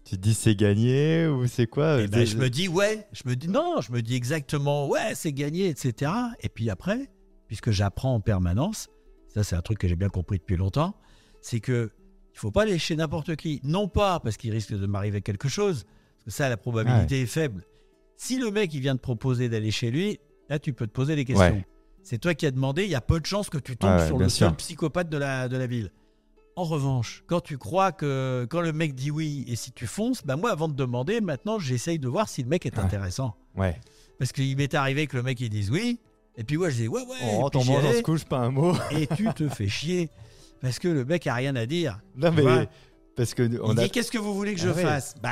Tu 0.06 0.18
te 0.18 0.22
dis 0.22 0.36
c'est 0.36 0.56
gagné 0.56 1.28
ou 1.28 1.48
c'est 1.48 1.66
quoi 1.66 2.00
Eh 2.00 2.08
ben, 2.08 2.26
je 2.26 2.38
me 2.38 2.50
dis 2.50 2.68
ouais, 2.68 3.08
je 3.12 3.24
me 3.28 3.36
dis 3.36 3.48
non, 3.48 3.82
je 3.82 3.92
me 3.92 4.02
dis 4.02 4.16
exactement 4.16 4.88
ouais, 4.88 5.16
c'est 5.16 5.34
gagné, 5.34 5.68
etc. 5.68 6.12
Et 6.42 6.50
puis 6.50 6.70
après, 6.70 7.10
puisque 7.48 7.72
j'apprends 7.72 8.14
en 8.14 8.20
permanence, 8.20 8.88
ça 9.34 9.44
c'est 9.44 9.56
un 9.56 9.62
truc 9.62 9.80
que 9.80 9.88
j'ai 9.88 9.96
bien 9.96 10.10
compris 10.10 10.38
depuis 10.38 10.58
longtemps, 10.58 10.96
c'est 11.42 11.60
que 11.60 11.92
il 12.34 12.38
faut 12.38 12.52
pas 12.52 12.64
aller 12.64 12.78
chez 12.78 12.96
n'importe 12.96 13.36
qui. 13.36 13.62
Non 13.64 13.88
pas 13.88 14.20
parce 14.20 14.38
qu'il 14.38 14.52
risque 14.52 14.74
de 14.74 14.86
m'arriver 14.86 15.22
quelque 15.22 15.48
chose, 15.48 15.86
parce 15.86 16.26
que 16.26 16.32
ça 16.32 16.50
la 16.50 16.58
probabilité 16.58 17.22
est 17.22 17.26
faible. 17.28 17.64
Si 18.16 18.38
le 18.38 18.52
mec 18.52 18.74
il 18.76 18.82
vient 18.82 18.96
te 18.96 19.02
proposer 19.02 19.50
d'aller 19.50 19.72
chez 19.72 19.90
lui, 19.90 20.20
là 20.50 20.60
tu 20.60 20.72
peux 20.74 20.86
te 20.86 20.92
poser 20.92 21.16
des 21.16 21.26
questions. 21.26 21.46
Ouais. 21.56 21.66
C'est 22.04 22.20
toi 22.20 22.36
qui 22.36 22.46
as 22.46 22.52
demandé, 22.52 22.84
il 22.84 22.92
y 22.92 22.96
a 22.96 23.02
peu 23.02 23.20
de 23.20 23.26
chances 23.26 23.50
que 23.50 23.58
tu 23.58 23.76
tombes 23.76 23.98
Ouais, 23.98 24.06
sur 24.06 24.20
le 24.20 24.30
seul 24.30 24.56
psychopathe 24.58 25.10
de 25.10 25.18
la, 25.18 25.48
de 25.50 25.58
la 25.58 25.66
ville. 25.66 25.92
En 26.58 26.64
revanche, 26.64 27.24
quand 27.28 27.42
tu 27.42 27.58
crois 27.58 27.92
que 27.92 28.48
quand 28.50 28.62
le 28.62 28.72
mec 28.72 28.96
dit 28.96 29.12
oui 29.12 29.44
et 29.48 29.56
si 29.58 29.72
tu 29.74 29.88
fonces, 29.88 30.24
bah 30.26 30.38
moi 30.38 30.52
avant 30.52 30.70
de 30.70 30.74
demander, 30.74 31.20
maintenant 31.20 31.60
j'essaye 31.60 32.00
de 32.00 32.08
voir 32.08 32.30
si 32.30 32.44
le 32.44 32.48
mec 32.50 32.66
est 32.66 32.78
Ouais. 32.78 32.84
intéressant. 32.84 33.36
Ouais. 33.58 33.80
Parce 34.20 34.32
qu'il 34.32 34.56
m'est 34.56 34.74
arrivé 34.74 35.08
que 35.08 35.18
le 35.18 35.24
mec 35.24 35.40
il 35.42 35.50
dise 35.50 35.70
oui, 35.70 36.00
et 36.38 36.46
puis 36.46 36.56
moi 36.58 36.70
je 36.70 36.76
dis 36.84 36.88
ouais 36.88 37.02
ouais, 37.02 37.18
Oh, 37.42 37.50
ton 37.50 37.60
j'y 37.60 37.72
mange, 37.72 37.84
on 37.86 37.92
se 37.94 38.02
couche 38.02 38.24
pas 38.24 38.38
un 38.40 38.52
mot. 38.52 38.74
et 38.92 39.06
tu 39.08 39.28
te 39.34 39.50
fais 39.50 39.68
chier 39.68 40.10
parce 40.62 40.80
que 40.80 40.88
le 40.88 41.04
mec 41.04 41.28
a 41.28 41.34
rien 41.34 41.56
à 41.58 41.66
dire. 41.66 42.00
Non, 42.16 42.32
mais 42.32 42.42
vois 42.42 42.66
parce 43.18 43.34
que 43.34 43.44
Il 43.44 43.60
on 43.62 43.78
a. 43.78 43.84
dit 43.84 43.90
qu'est-ce 43.90 44.12
que 44.12 44.18
vous 44.18 44.34
voulez 44.34 44.54
que 44.56 44.60
je 44.62 44.70
Ah 44.70 44.74
ouais. 44.74 44.82
fasse? 44.84 45.14
Bah 45.22 45.32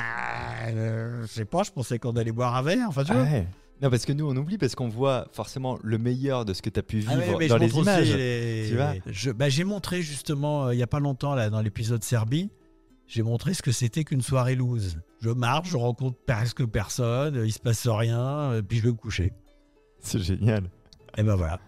euh, 0.67 1.21
je 1.21 1.27
sais 1.27 1.45
pas, 1.45 1.63
je 1.63 1.71
pensais 1.71 1.99
qu'on 1.99 2.17
allait 2.17 2.31
boire 2.33 2.55
un 2.55 2.61
verre. 2.61 2.85
Enfin 2.89 3.03
tu 3.05 3.11
Ah 3.11 3.15
vois. 3.15 3.23
ouais. 3.23 3.47
Non, 3.83 3.89
parce 3.89 4.05
que 4.05 4.13
nous, 4.13 4.25
on 4.29 4.35
oublie 4.37 4.57
parce 4.57 4.75
qu'on 4.75 4.87
voit 4.87 5.27
forcément 5.33 5.77
le 5.83 5.97
meilleur 5.97 6.45
de 6.45 6.53
ce 6.53 6.61
que 6.61 6.69
tu 6.69 6.79
as 6.79 6.83
pu 6.83 7.03
Ah 7.07 7.15
vivre 7.17 7.33
ouais, 7.33 7.35
mais 7.39 7.47
dans 7.49 7.57
je 7.57 7.63
les 7.63 7.77
images. 7.77 8.15
les- 8.15 8.65
tu 8.69 8.75
vois 8.75 8.93
Je- 9.05 9.31
bah, 9.31 9.49
J'ai 9.49 9.65
montré 9.65 10.01
justement, 10.01 10.67
euh, 10.67 10.73
il 10.73 10.77
n'y 10.77 10.83
a 10.83 10.87
pas 10.87 10.99
longtemps, 11.01 11.35
là, 11.35 11.49
dans 11.49 11.61
l'épisode 11.61 12.01
Serbie, 12.03 12.49
j'ai 13.07 13.21
montré 13.23 13.53
ce 13.53 13.61
que 13.61 13.71
c'était 13.73 14.03
qu'une 14.05 14.21
soirée 14.21 14.55
loose. 14.55 14.97
Je 15.21 15.29
marche, 15.29 15.69
je 15.71 15.77
rencontre 15.77 16.17
presque 16.25 16.65
personne, 16.65 17.35
euh, 17.37 17.45
il 17.45 17.51
se 17.51 17.59
passe 17.59 17.85
rien, 17.87 18.19
euh, 18.19 18.61
puis 18.61 18.77
je 18.77 18.83
vais 18.83 18.89
me 18.91 18.95
coucher. 18.95 19.33
C'est 19.99 20.19
génial. 20.19 20.63
Et 21.17 21.23
ben 21.23 21.35
voilà. 21.35 21.59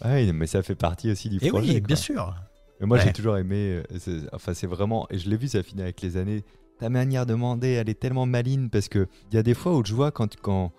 Ah 0.00 0.14
oui, 0.14 0.32
mais 0.32 0.48
ça 0.48 0.62
fait 0.64 0.74
partie 0.74 1.10
aussi 1.12 1.28
du 1.28 1.38
Et 1.40 1.48
projet. 1.48 1.74
oui, 1.74 1.80
quoi. 1.80 1.86
bien 1.86 1.96
sûr. 1.96 2.34
Mais 2.80 2.86
moi, 2.86 2.98
j'ai 2.98 3.12
toujours 3.12 3.36
aimé. 3.38 3.82
c'est- 4.00 4.22
Enfin, 4.32 4.52
c'est 4.52 4.66
vraiment. 4.66 5.06
Et 5.10 5.18
je 5.18 5.30
l'ai 5.30 5.36
vu, 5.36 5.46
ça 5.46 5.62
finit 5.62 5.82
avec 5.82 6.00
les 6.02 6.16
années. 6.16 6.42
Ta 6.80 6.90
manière 6.90 7.24
de 7.24 7.32
demander, 7.34 7.68
elle 7.68 7.88
est 7.88 7.98
tellement 8.00 8.26
maline 8.26 8.68
parce 8.68 8.88
que 8.88 9.06
il 9.30 9.36
y 9.36 9.38
a 9.38 9.44
des 9.44 9.54
fois 9.54 9.76
où 9.76 9.84
je 9.84 9.94
vois 9.94 10.10
quand. 10.10 10.34
quand 10.40 10.72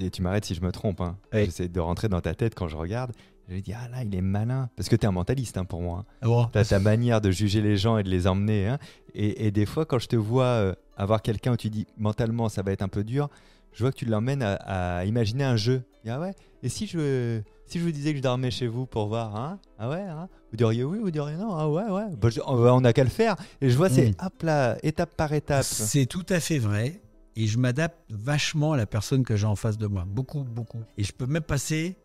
et 0.00 0.10
tu 0.10 0.22
m'arrêtes 0.22 0.44
si 0.44 0.54
je 0.54 0.60
me 0.62 0.72
trompe. 0.72 1.00
Hein. 1.00 1.16
J'essaie 1.32 1.68
de 1.68 1.80
rentrer 1.80 2.08
dans 2.08 2.20
ta 2.20 2.34
tête 2.34 2.54
quand 2.54 2.68
je 2.68 2.76
regarde. 2.76 3.12
Je 3.48 3.54
me 3.56 3.60
dis, 3.60 3.72
ah 3.72 3.88
là, 3.88 4.04
il 4.04 4.14
est 4.14 4.20
malin. 4.22 4.70
Parce 4.76 4.88
que 4.88 4.96
tu 4.96 5.02
es 5.02 5.06
un 5.06 5.12
mentaliste 5.12 5.56
hein, 5.58 5.64
pour 5.64 5.82
moi. 5.82 5.98
hein. 6.00 6.04
Ah 6.22 6.26
bon? 6.26 6.44
T'as 6.52 6.64
ta 6.64 6.78
manière 6.78 7.20
de 7.20 7.30
juger 7.30 7.60
les 7.60 7.76
gens 7.76 7.98
et 7.98 8.02
de 8.04 8.08
les 8.08 8.26
emmener. 8.26 8.68
hein. 8.68 8.78
Et, 9.14 9.46
et 9.46 9.50
des 9.50 9.66
fois, 9.66 9.84
quand 9.84 9.98
je 9.98 10.06
te 10.08 10.16
vois 10.16 10.44
euh, 10.44 10.74
avoir 10.96 11.20
quelqu'un 11.22 11.52
où 11.52 11.56
tu 11.56 11.68
dis 11.68 11.86
mentalement 11.98 12.48
ça 12.48 12.62
va 12.62 12.72
être 12.72 12.82
un 12.82 12.88
peu 12.88 13.02
dur, 13.04 13.28
je 13.72 13.82
vois 13.82 13.90
que 13.90 13.96
tu 13.96 14.04
l'emmènes 14.06 14.42
à, 14.42 14.54
à 15.00 15.04
imaginer 15.04 15.44
un 15.44 15.56
jeu. 15.56 15.82
Dit, 16.04 16.10
ah 16.10 16.20
ouais? 16.20 16.32
Et 16.62 16.68
si 16.68 16.86
je, 16.86 17.40
si 17.66 17.78
je 17.80 17.84
vous 17.84 17.90
disais 17.90 18.12
que 18.12 18.18
je 18.18 18.22
dormais 18.22 18.50
chez 18.52 18.68
vous 18.68 18.86
pour 18.86 19.08
voir 19.08 19.34
hein? 19.34 19.58
Ah 19.78 19.88
ouais 19.90 20.02
hein? 20.02 20.28
Vous 20.52 20.56
diriez 20.56 20.84
oui, 20.84 20.98
vous 21.00 21.10
diriez 21.10 21.36
non? 21.36 21.52
Ah 21.56 21.68
ouais, 21.68 21.90
ouais. 21.90 22.14
Bah, 22.20 22.30
je- 22.30 22.40
on 22.46 22.80
n'a 22.80 22.92
qu'à 22.92 23.02
le 23.04 23.10
faire. 23.10 23.34
Et 23.60 23.68
je 23.70 23.76
vois, 23.76 23.88
c'est 23.90 24.10
Mm. 24.10 24.24
hop 24.26 24.42
là, 24.44 24.76
étape 24.84 25.14
par 25.16 25.32
étape. 25.32 25.64
C'est 25.64 26.06
tout 26.06 26.24
à 26.28 26.38
fait 26.38 26.58
vrai. 26.58 27.00
Et 27.36 27.46
je 27.46 27.58
m'adapte 27.58 27.98
vachement 28.10 28.72
à 28.72 28.76
la 28.76 28.86
personne 28.86 29.24
que 29.24 29.36
j'ai 29.36 29.46
en 29.46 29.56
face 29.56 29.78
de 29.78 29.86
moi. 29.86 30.04
Beaucoup, 30.06 30.44
beaucoup. 30.44 30.82
Et 30.98 31.04
je 31.04 31.12
peux 31.12 31.26
même 31.26 31.42
passer 31.42 31.96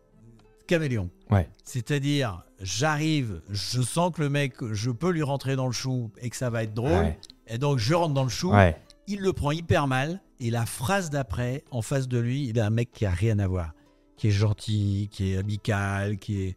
caméléon. 0.66 1.10
Ouais. 1.30 1.48
C'est-à-dire, 1.64 2.44
j'arrive, 2.60 3.40
je 3.50 3.82
sens 3.82 4.12
que 4.14 4.22
le 4.22 4.28
mec, 4.28 4.54
je 4.72 4.90
peux 4.90 5.10
lui 5.10 5.22
rentrer 5.22 5.56
dans 5.56 5.66
le 5.66 5.72
chou 5.72 6.10
et 6.20 6.30
que 6.30 6.36
ça 6.36 6.50
va 6.50 6.62
être 6.62 6.74
drôle. 6.74 6.90
Ouais. 6.90 7.18
Et 7.46 7.58
donc, 7.58 7.78
je 7.78 7.94
rentre 7.94 8.14
dans 8.14 8.22
le 8.22 8.28
chou. 8.28 8.52
Ouais. 8.52 8.76
Il 9.06 9.20
le 9.20 9.32
prend 9.32 9.50
hyper 9.50 9.86
mal. 9.86 10.20
Et 10.40 10.50
la 10.50 10.66
phrase 10.66 11.10
d'après, 11.10 11.64
en 11.72 11.82
face 11.82 12.06
de 12.06 12.18
lui, 12.18 12.46
il 12.46 12.60
a 12.60 12.66
un 12.66 12.70
mec 12.70 12.92
qui 12.92 13.04
a 13.04 13.10
rien 13.10 13.38
à 13.40 13.48
voir. 13.48 13.72
Qui 14.16 14.28
est 14.28 14.32
gentil, 14.32 15.08
qui 15.10 15.32
est 15.32 15.36
amical, 15.36 16.18
qui 16.18 16.42
est. 16.42 16.56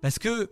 Parce 0.00 0.18
que 0.18 0.50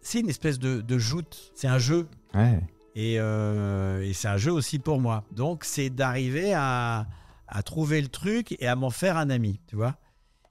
c'est 0.00 0.20
une 0.20 0.28
espèce 0.28 0.58
de, 0.58 0.80
de 0.80 0.98
joute. 0.98 1.52
C'est 1.54 1.68
un 1.68 1.78
jeu. 1.78 2.08
Ouais. 2.34 2.60
Et, 2.96 3.16
euh, 3.20 4.02
et 4.02 4.12
c'est 4.14 4.26
un 4.28 4.38
jeu 4.38 4.50
aussi 4.52 4.78
pour 4.80 5.00
moi. 5.00 5.22
Donc, 5.30 5.64
c'est 5.64 5.90
d'arriver 5.90 6.52
à, 6.54 7.06
à 7.46 7.62
trouver 7.62 8.00
le 8.00 8.08
truc 8.08 8.56
et 8.58 8.66
à 8.66 8.74
m'en 8.74 8.90
faire 8.90 9.16
un 9.18 9.30
ami, 9.30 9.60
tu 9.68 9.76
vois. 9.76 9.96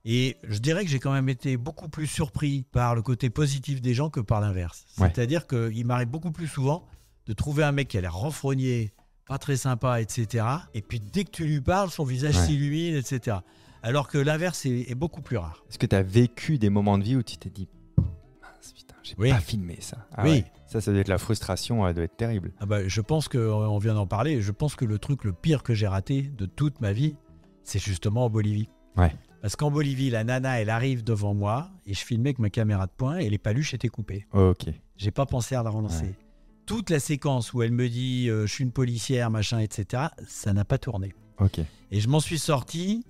Et 0.05 0.37
je 0.47 0.59
dirais 0.59 0.85
que 0.85 0.91
j'ai 0.91 0.99
quand 0.99 1.11
même 1.11 1.27
été 1.29 1.57
beaucoup 1.57 1.89
plus 1.89 2.05
surpris 2.05 2.63
par 2.71 2.93
le 2.93 3.01
côté 3.01 3.31
positif 3.31 3.81
des 3.81 3.95
gens 3.95 4.11
que 4.11 4.19
par 4.19 4.39
l'inverse. 4.41 4.85
Ouais. 4.99 5.11
C'est-à-dire 5.13 5.47
qu'il 5.47 5.83
m'arrive 5.87 6.09
beaucoup 6.09 6.31
plus 6.31 6.47
souvent 6.47 6.87
de 7.25 7.33
trouver 7.33 7.63
un 7.63 7.71
mec 7.71 7.87
qui 7.87 7.97
a 7.97 8.01
l'air 8.01 8.13
renfrogné, 8.15 8.93
pas 9.27 9.39
très 9.39 9.57
sympa, 9.57 9.99
etc. 9.99 10.45
Et 10.75 10.83
puis 10.83 10.99
dès 10.99 11.23
que 11.23 11.31
tu 11.31 11.45
lui 11.45 11.59
parles, 11.61 11.89
son 11.89 12.03
visage 12.03 12.35
Ouais. 12.37 12.45
s'illumine, 12.45 12.95
etc. 12.95 13.37
Alors 13.81 14.07
que 14.07 14.19
l'inverse 14.19 14.67
est, 14.67 14.91
est 14.91 14.93
beaucoup 14.95 15.23
plus 15.23 15.37
rare. 15.37 15.63
Est-ce 15.71 15.79
que 15.79 15.87
tu 15.87 15.95
as 15.95 16.03
vécu 16.03 16.59
des 16.59 16.69
moments 16.69 16.99
de 16.99 17.03
vie 17.03 17.15
où 17.15 17.23
tu 17.23 17.37
t'es 17.37 17.49
dit 17.49 17.67
mince, 17.97 18.73
putain, 18.73 18.95
j'ai 19.01 19.15
Oui. 19.17 19.31
pas 19.31 19.39
filmé 19.39 19.77
ça? 19.81 20.05
Ah 20.15 20.21
Oui. 20.23 20.29
ouais. 20.29 20.45
Ça, 20.75 20.81
ça 20.81 20.91
doit 20.91 20.99
être 20.99 21.07
la 21.07 21.17
frustration, 21.17 21.87
elle 21.87 21.93
doit 21.93 22.03
être 22.03 22.17
terrible. 22.17 22.51
Ah 22.59 22.65
bah, 22.65 22.85
je 22.85 22.99
pense 22.99 23.29
qu'on 23.29 23.77
vient 23.77 23.93
d'en 23.93 24.07
parler. 24.07 24.41
Je 24.41 24.51
pense 24.51 24.75
que 24.75 24.83
le 24.83 24.99
truc 24.99 25.23
le 25.23 25.31
pire 25.31 25.63
que 25.63 25.73
j'ai 25.73 25.87
raté 25.87 26.23
de 26.23 26.45
toute 26.45 26.81
ma 26.81 26.91
vie, 26.91 27.15
c'est 27.63 27.79
justement 27.79 28.25
en 28.25 28.29
Bolivie. 28.29 28.67
Ouais. 28.97 29.15
Parce 29.41 29.55
qu'en 29.55 29.71
Bolivie, 29.71 30.09
la 30.09 30.25
nana, 30.25 30.59
elle 30.59 30.69
arrive 30.69 31.01
devant 31.01 31.33
moi 31.33 31.69
et 31.85 31.93
je 31.93 32.03
filmais 32.03 32.31
avec 32.31 32.39
ma 32.39 32.49
caméra 32.49 32.87
de 32.87 32.91
poing 32.91 33.19
et 33.19 33.29
les 33.29 33.37
paluches 33.37 33.73
étaient 33.73 33.87
coupées. 33.87 34.27
Ok. 34.33 34.65
J'ai 34.97 35.11
pas 35.11 35.25
pensé 35.25 35.55
à 35.55 35.63
la 35.63 35.69
relancer. 35.69 36.07
Ouais. 36.07 36.17
Toute 36.65 36.89
la 36.89 36.99
séquence 36.99 37.53
où 37.53 37.63
elle 37.63 37.71
me 37.71 37.87
dit 37.87 38.27
euh, 38.29 38.45
je 38.45 38.53
suis 38.53 38.65
une 38.65 38.73
policière, 38.73 39.31
machin, 39.31 39.59
etc., 39.59 40.07
ça 40.27 40.51
n'a 40.51 40.65
pas 40.65 40.77
tourné. 40.77 41.15
Ok. 41.39 41.59
Et 41.91 42.01
je 42.01 42.09
m'en 42.09 42.19
suis 42.19 42.39
sorti 42.39 43.05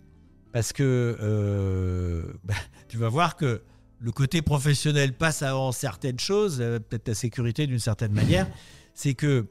parce 0.54 0.72
que 0.72 1.18
euh, 1.20 2.32
bah, 2.44 2.54
tu 2.90 2.98
vas 2.98 3.10
voir 3.10 3.36
que 3.36 3.64
le 4.06 4.12
côté 4.12 4.44
professionnel 4.44 5.14
passe 5.14 5.42
avant 5.42 5.72
certaines 5.72 6.20
choses, 6.20 6.60
euh, 6.62 6.78
peut-être 6.78 7.08
la 7.08 7.16
sécurité 7.16 7.66
d'une 7.66 7.80
certaine 7.80 8.12
manière. 8.12 8.48
C'est 8.94 9.16
que 9.16 9.48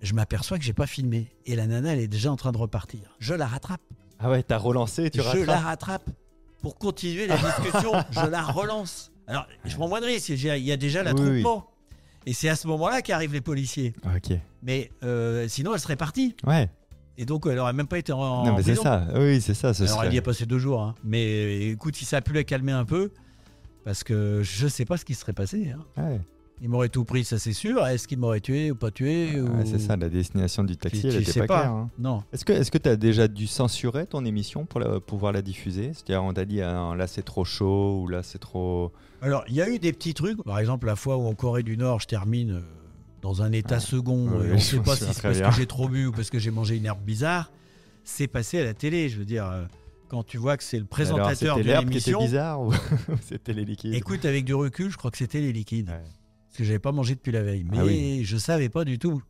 je 0.00 0.14
m'aperçois 0.14 0.56
que 0.58 0.64
j'ai 0.64 0.72
pas 0.72 0.86
filmé 0.86 1.28
et 1.44 1.54
la 1.54 1.66
nana 1.66 1.92
elle 1.92 2.00
est 2.00 2.08
déjà 2.08 2.32
en 2.32 2.36
train 2.36 2.50
de 2.50 2.56
repartir. 2.56 3.14
Je 3.18 3.34
la 3.34 3.46
rattrape. 3.46 3.82
Ah 4.18 4.30
ouais, 4.30 4.42
t'as 4.42 4.56
relancé, 4.56 5.10
tu 5.10 5.18
je 5.18 5.22
rattrapes. 5.22 5.46
la 5.46 5.60
rattrape 5.60 6.10
pour 6.62 6.78
continuer 6.78 7.26
la 7.26 7.36
discussion. 7.36 7.92
je 8.10 8.26
la 8.26 8.42
relance. 8.42 9.12
Alors 9.26 9.46
je 9.66 9.76
prends 9.76 9.88
moins 9.88 10.00
de 10.00 10.06
risques. 10.06 10.30
Il 10.30 10.40
y 10.40 10.72
a 10.72 10.78
déjà 10.78 11.00
Oui, 11.00 11.04
l'attroupement. 11.04 11.70
Et 12.24 12.32
c'est 12.32 12.48
à 12.48 12.56
ce 12.56 12.66
moment-là 12.68 13.02
qu'arrivent 13.02 13.34
les 13.34 13.42
policiers. 13.42 13.92
Ok. 14.16 14.34
Mais 14.62 14.90
euh, 15.02 15.46
sinon 15.46 15.74
elle 15.74 15.80
serait 15.80 15.96
partie. 15.96 16.34
Ouais. 16.46 16.70
Et 17.18 17.26
donc 17.26 17.44
elle 17.46 17.58
aurait 17.58 17.74
même 17.74 17.86
pas 17.86 17.98
été 17.98 18.14
en. 18.14 18.46
non, 18.46 18.56
mais 18.56 18.62
c'est 18.62 18.76
ça. 18.76 19.08
Oui, 19.14 19.42
c'est 19.42 19.52
ça. 19.52 19.74
Ce 19.74 19.82
Alors 19.82 19.96
serait... 19.96 20.06
elle 20.06 20.14
y 20.14 20.18
a 20.18 20.22
passé 20.22 20.46
deux 20.46 20.58
jours, 20.58 20.80
hein. 20.80 20.94
mais 21.04 21.68
écoute, 21.68 21.96
si 21.96 22.06
ça 22.06 22.16
a 22.16 22.20
pu 22.22 22.32
la 22.32 22.44
calmer 22.44 22.72
un 22.72 22.86
peu, 22.86 23.12
parce 23.84 24.04
que 24.04 24.40
je 24.42 24.66
sais 24.66 24.84
pas 24.84 24.96
ce 24.96 25.04
qui 25.04 25.14
serait 25.14 25.32
passé. 25.32 25.72
hein. 25.72 26.02
Ouais. 26.02 26.20
Il 26.62 26.68
m'aurait 26.68 26.88
tout 26.88 27.04
pris, 27.04 27.24
ça 27.24 27.36
c'est 27.38 27.52
sûr. 27.52 27.84
Est-ce 27.84 28.06
qu'il 28.06 28.18
m'aurait 28.18 28.40
tué 28.40 28.70
ou 28.70 28.76
pas 28.76 28.92
tué 28.92 29.40
ou... 29.40 29.48
Ouais, 29.56 29.66
c'est 29.66 29.80
ça, 29.80 29.96
la 29.96 30.08
destination 30.08 30.62
du 30.62 30.76
taxi, 30.76 31.00
Tu- 31.00 31.06
elle 31.08 31.14
tu 31.16 31.22
était 31.22 31.32
sais 31.32 31.40
pas, 31.40 31.46
pas. 31.48 31.60
claire. 31.62 31.72
hein. 31.72 31.90
Non. 31.98 32.22
Est-ce 32.32 32.44
que 32.70 32.78
tu 32.78 32.88
as 32.88 32.94
déjà 32.96 33.26
dû 33.26 33.48
censurer 33.48 34.06
ton 34.06 34.24
émission 34.24 34.64
pour 34.64 34.78
la- 34.78 35.00
pouvoir 35.00 35.32
la 35.32 35.42
diffuser? 35.42 35.90
C'est-à-dire, 35.92 36.22
on 36.22 36.32
t'a 36.32 36.44
dit, 36.44 36.62
ah, 36.62 36.94
là 36.96 37.06
c'est 37.08 37.24
trop 37.24 37.44
chaud, 37.44 38.02
ou 38.02 38.08
là 38.08 38.22
c'est 38.22 38.38
trop. 38.38 38.92
Alors 39.20 39.44
il 39.48 39.54
y 39.56 39.62
a 39.62 39.68
eu 39.68 39.80
des 39.80 39.92
petits 39.92 40.14
trucs. 40.14 40.42
Par 40.44 40.60
exemple, 40.60 40.86
la 40.86 40.94
fois 40.96 41.16
où 41.16 41.26
en 41.26 41.34
Corée 41.34 41.64
du 41.64 41.76
Nord, 41.76 41.98
je 42.00 42.06
termine 42.06 42.52
euh, 42.52 42.60
dans 43.20 43.42
un 43.42 43.50
état 43.50 43.76
Ah. 43.76 43.80
second, 43.80 44.28
Oui, 44.28 44.46
et 44.46 44.52
on 44.52 44.58
je 44.58 44.62
sait 44.64 44.78
pas 44.78 44.94
si 44.94 45.04
c'est 45.12 45.22
parce 45.22 45.38
bien. 45.38 45.50
que 45.50 45.56
j'ai 45.56 45.66
trop 45.66 45.88
bu 45.88 46.06
ou 46.06 46.12
parce 46.12 46.30
que 46.30 46.38
j'ai 46.38 46.52
mangé 46.52 46.76
une 46.76 46.86
herbe 46.86 47.02
bizarre. 47.04 47.50
C'est 48.04 48.28
passé 48.28 48.60
à 48.60 48.64
la 48.64 48.74
télé. 48.74 49.08
Je 49.08 49.18
veux 49.18 49.24
dire, 49.24 49.46
euh, 49.50 49.64
quand 50.08 50.22
tu 50.24 50.38
vois 50.38 50.56
que 50.56 50.64
c'est 50.64 50.78
le 50.78 50.84
présentateur 50.84 51.56
c'était 51.56 51.68
de 51.74 51.80
l'émission. 51.80 52.20
bizarre 52.20 52.60
ou 52.62 52.72
c'était 53.22 53.52
les 53.52 53.64
liquides 53.64 53.94
Écoute, 53.94 54.24
avec 54.24 54.44
du 54.44 54.54
recul, 54.54 54.90
je 54.90 54.96
crois 54.96 55.10
que 55.10 55.18
c'était 55.18 55.40
les 55.40 55.52
liquides. 55.52 55.88
Ouais. 55.88 56.02
Parce 56.48 56.58
que 56.58 56.64
j'avais 56.64 56.78
pas 56.78 56.92
mangé 56.92 57.14
depuis 57.14 57.32
la 57.32 57.42
veille. 57.42 57.64
Mais 57.70 57.78
Ah 57.80 57.84
oui. 57.84 58.20
je 58.24 58.36
savais 58.36 58.68
pas 58.68 58.84
du 58.84 58.98
tout. 58.98 59.22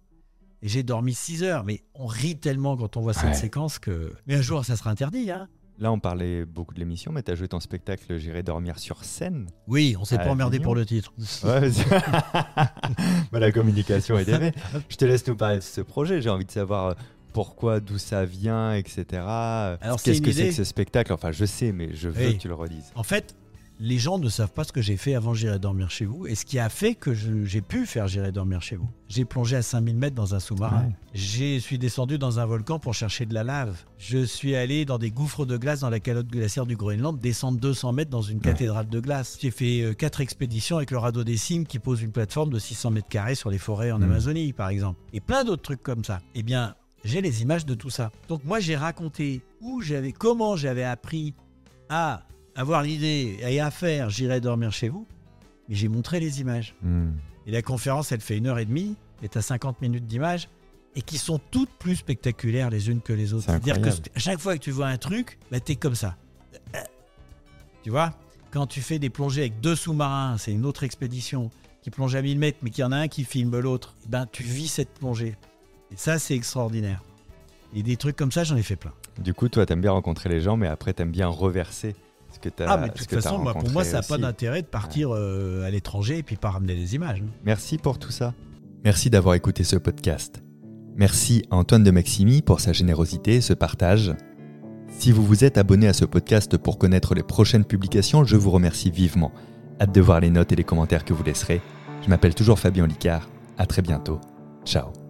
Et 0.62 0.68
j'ai 0.68 0.82
dormi 0.82 1.14
6 1.14 1.42
heures. 1.42 1.64
Mais 1.64 1.82
on 1.94 2.06
rit 2.06 2.36
tellement 2.38 2.76
quand 2.76 2.96
on 2.96 3.00
voit 3.00 3.12
cette 3.14 3.24
Ouais. 3.30 3.34
séquence 3.34 3.78
que. 3.78 4.12
Mais 4.26 4.34
un 4.36 4.42
jour, 4.42 4.64
ça 4.64 4.76
sera 4.76 4.90
interdit. 4.90 5.30
Hein 5.30 5.48
Là, 5.78 5.90
on 5.90 5.98
parlait 5.98 6.44
beaucoup 6.44 6.72
de 6.72 6.78
l'émission, 6.78 7.10
mais 7.12 7.22
tu 7.24 7.32
as 7.32 7.34
joué 7.34 7.48
ton 7.48 7.58
spectacle 7.58 8.16
J'irai 8.18 8.42
dormir 8.44 8.78
sur 8.78 9.02
scène. 9.04 9.46
oui, 9.66 9.96
on 9.98 10.04
s'est 10.04 10.16
Ah, 10.20 10.24
pas 10.24 10.30
emmerdé 10.30 10.60
pour 10.60 10.74
le 10.76 10.86
titre. 10.86 11.12
Ouais, 11.42 11.68
Bah, 13.32 13.40
la 13.40 13.50
communication 13.52 14.18
est 14.18 14.24
faite. 14.24 14.54
Je 14.88 14.96
te 14.96 15.04
laisse 15.04 15.26
nous 15.26 15.36
parler 15.36 15.56
de 15.56 15.62
ce 15.62 15.80
projet. 15.80 16.20
J'ai 16.22 16.30
envie 16.30 16.44
de 16.44 16.50
savoir 16.50 16.86
euh, 16.90 16.94
pourquoi, 17.34 17.80
d'où 17.80 17.98
ça 17.98 18.24
vient, 18.24 18.72
etc. 18.72 19.04
Alors, 19.22 20.00
Qu'est-ce 20.02 20.22
que 20.22 20.32
c'est 20.32 20.48
que 20.48 20.52
ce 20.54 20.64
spectacle? 20.64 21.12
Enfin, 21.12 21.32
je 21.32 21.44
sais, 21.44 21.72
mais 21.72 21.90
je 21.94 22.08
veux 22.08 22.26
Oui. 22.28 22.36
que 22.36 22.42
tu 22.42 22.48
le 22.48 22.54
redises. 22.54 22.92
En 22.94 23.02
fait, 23.02 23.34
les 23.80 23.98
gens 23.98 24.18
ne 24.20 24.28
savent 24.28 24.52
pas 24.52 24.62
ce 24.62 24.70
que 24.70 24.80
j'ai 24.80 24.96
fait 24.96 25.16
avant 25.16 25.34
J'irai 25.34 25.58
dormir 25.58 25.90
chez 25.90 26.04
vous 26.04 26.28
et 26.28 26.36
ce 26.36 26.44
qui 26.44 26.60
a 26.60 26.68
fait 26.68 26.94
que 26.94 27.12
j'ai 27.12 27.60
pu 27.60 27.86
faire 27.86 28.06
J'irai 28.06 28.30
dormir 28.30 28.62
chez 28.62 28.76
vous. 28.76 28.88
J'ai 29.08 29.24
plongé 29.24 29.56
à 29.56 29.62
5000 29.62 29.96
mètres 29.96 30.14
dans 30.14 30.32
un 30.36 30.38
sous-marin. 30.38 30.84
Ouais. 30.84 30.92
Je 31.12 31.58
suis 31.58 31.76
descendu 31.76 32.16
dans 32.16 32.38
un 32.38 32.46
volcan 32.46 32.78
pour 32.78 32.94
chercher 32.94 33.26
de 33.26 33.34
la 33.34 33.42
lave. 33.42 33.76
Je 33.98 34.24
suis 34.24 34.54
allé 34.54 34.84
dans 34.84 34.98
des 34.98 35.10
gouffres 35.10 35.44
de 35.44 35.56
glace 35.56 35.80
dans 35.80 35.90
la 35.90 35.98
calotte 35.98 36.28
glaciaire 36.28 36.66
du 36.66 36.76
Groenland, 36.76 37.18
descendre 37.18 37.58
200 37.58 37.92
mètres 37.94 38.10
dans 38.12 38.22
une 38.22 38.38
cathédrale 38.40 38.88
de 38.88 39.00
glace. 39.00 39.38
J'ai 39.40 39.50
fait 39.50 39.80
euh, 39.82 39.92
quatre 39.92 40.20
expéditions 40.20 40.76
avec 40.76 40.92
le 40.92 40.98
radeau 40.98 41.24
des 41.24 41.36
cimes 41.36 41.66
qui 41.66 41.80
pose 41.80 42.00
une 42.00 42.12
plateforme 42.12 42.50
de 42.52 42.60
600 42.60 42.92
mètres 42.92 43.08
carrés 43.08 43.34
sur 43.34 43.50
les 43.50 43.58
forêts 43.58 43.90
en 43.90 43.98
Mhm. 43.98 44.04
Amazonie, 44.04 44.52
par 44.52 44.68
exemple. 44.68 45.00
Et 45.12 45.20
plein 45.20 45.42
d'autres 45.42 45.62
trucs 45.62 45.82
comme 45.82 46.04
ça. 46.04 46.20
Eh 46.36 46.44
bien, 46.44 46.76
j'ai 47.04 47.20
les 47.20 47.42
images 47.42 47.66
de 47.66 47.74
tout 47.74 47.90
ça. 47.90 48.10
Donc 48.28 48.44
moi, 48.44 48.60
j'ai 48.60 48.76
raconté 48.76 49.42
où 49.60 49.82
j'avais, 49.82 50.12
comment 50.12 50.56
j'avais 50.56 50.84
appris 50.84 51.34
à 51.88 52.22
avoir 52.56 52.82
l'idée 52.82 53.36
et 53.40 53.60
à 53.60 53.70
faire 53.70 54.10
J'irai 54.10 54.40
dormir 54.40 54.72
chez 54.72 54.88
vous. 54.88 55.06
Et 55.68 55.74
j'ai 55.74 55.88
montré 55.88 56.18
les 56.18 56.40
images. 56.40 56.74
Hmm. 56.82 57.10
Et 57.46 57.52
la 57.52 57.62
conférence, 57.62 58.10
elle 58.12 58.20
fait 58.20 58.38
une 58.38 58.46
heure 58.46 58.58
et 58.58 58.64
demie, 58.64 58.96
et 59.22 59.28
tu 59.28 59.38
as 59.38 59.42
50 59.42 59.82
minutes 59.82 60.06
d'images, 60.06 60.48
et 60.96 61.02
qui 61.02 61.18
sont 61.18 61.38
toutes 61.50 61.70
plus 61.78 61.96
spectaculaires 61.96 62.70
les 62.70 62.88
unes 62.88 63.00
que 63.00 63.12
les 63.12 63.34
autres. 63.34 63.44
C'est 63.44 63.52
C'est-à-dire 63.52 63.80
que 63.80 63.88
à 63.88 64.18
chaque 64.18 64.38
fois 64.38 64.56
que 64.56 64.62
tu 64.62 64.70
vois 64.70 64.86
un 64.86 64.96
truc, 64.96 65.38
bah, 65.50 65.60
tu 65.60 65.72
es 65.72 65.76
comme 65.76 65.94
ça. 65.94 66.16
Tu 67.82 67.90
vois 67.90 68.14
Quand 68.50 68.66
tu 68.66 68.80
fais 68.80 68.98
des 68.98 69.10
plongées 69.10 69.42
avec 69.42 69.60
deux 69.60 69.76
sous-marins, 69.76 70.38
c'est 70.38 70.52
une 70.52 70.64
autre 70.64 70.84
expédition, 70.84 71.50
qui 71.82 71.90
plonge 71.90 72.14
à 72.14 72.22
1000 72.22 72.38
mètres, 72.38 72.58
mais 72.62 72.70
qu'il 72.70 72.80
y 72.80 72.84
en 72.84 72.92
a 72.92 72.96
un 72.96 73.08
qui 73.08 73.24
filme 73.24 73.58
l'autre, 73.58 73.94
eh 74.06 74.08
ben, 74.08 74.26
tu 74.30 74.42
vis 74.42 74.68
cette 74.68 74.94
plongée. 74.94 75.36
Et 75.94 75.96
ça, 75.96 76.18
c'est 76.18 76.34
extraordinaire. 76.34 77.02
Et 77.74 77.82
des 77.84 77.96
trucs 77.96 78.16
comme 78.16 78.32
ça, 78.32 78.42
j'en 78.42 78.56
ai 78.56 78.62
fait 78.62 78.74
plein. 78.76 78.92
Du 79.20 79.32
coup, 79.32 79.48
toi, 79.48 79.64
t'aimes 79.64 79.80
bien 79.80 79.92
rencontrer 79.92 80.28
les 80.28 80.40
gens, 80.40 80.56
mais 80.56 80.66
après, 80.66 80.92
t'aimes 80.92 81.12
bien 81.12 81.28
reverser 81.28 81.94
ce 82.32 82.40
que 82.40 82.48
t'as 82.48 82.66
Ah, 82.68 82.76
mais 82.76 82.88
de 82.88 82.94
toute 82.94 83.08
façon, 83.08 83.38
moi, 83.38 83.54
pour 83.54 83.70
moi, 83.70 83.84
ça 83.84 83.98
n'a 83.98 84.02
pas 84.02 84.18
d'intérêt 84.18 84.62
de 84.62 84.66
partir 84.66 85.10
euh, 85.12 85.64
à 85.64 85.70
l'étranger 85.70 86.18
et 86.18 86.22
puis 86.24 86.34
pas 86.36 86.50
ramener 86.50 86.74
des 86.74 86.96
images. 86.96 87.20
hein. 87.22 87.30
Merci 87.44 87.78
pour 87.78 87.98
tout 88.00 88.10
ça. 88.10 88.34
Merci 88.84 89.08
d'avoir 89.08 89.36
écouté 89.36 89.62
ce 89.62 89.76
podcast. 89.76 90.42
Merci 90.96 91.44
à 91.50 91.56
Antoine 91.56 91.84
de 91.84 91.90
Maximi 91.92 92.42
pour 92.42 92.58
sa 92.60 92.72
générosité 92.72 93.36
et 93.36 93.40
ce 93.40 93.52
partage. 93.54 94.14
Si 94.98 95.12
vous 95.12 95.24
vous 95.24 95.44
êtes 95.44 95.58
abonné 95.58 95.86
à 95.88 95.92
ce 95.92 96.04
podcast 96.04 96.56
pour 96.56 96.76
connaître 96.78 97.14
les 97.14 97.22
prochaines 97.22 97.64
publications, 97.64 98.24
je 98.24 98.36
vous 98.36 98.50
remercie 98.50 98.90
vivement. 98.90 99.32
Hâte 99.80 99.92
de 99.94 100.00
voir 100.00 100.20
les 100.20 100.30
notes 100.30 100.50
et 100.52 100.56
les 100.56 100.64
commentaires 100.64 101.04
que 101.04 101.12
vous 101.12 101.22
laisserez. 101.24 101.60
Je 102.02 102.08
m'appelle 102.08 102.34
toujours 102.34 102.58
Fabien 102.58 102.86
Licard. 102.86 103.28
À 103.58 103.66
très 103.66 103.82
bientôt. 103.82 104.20
Ciao. 104.64 105.03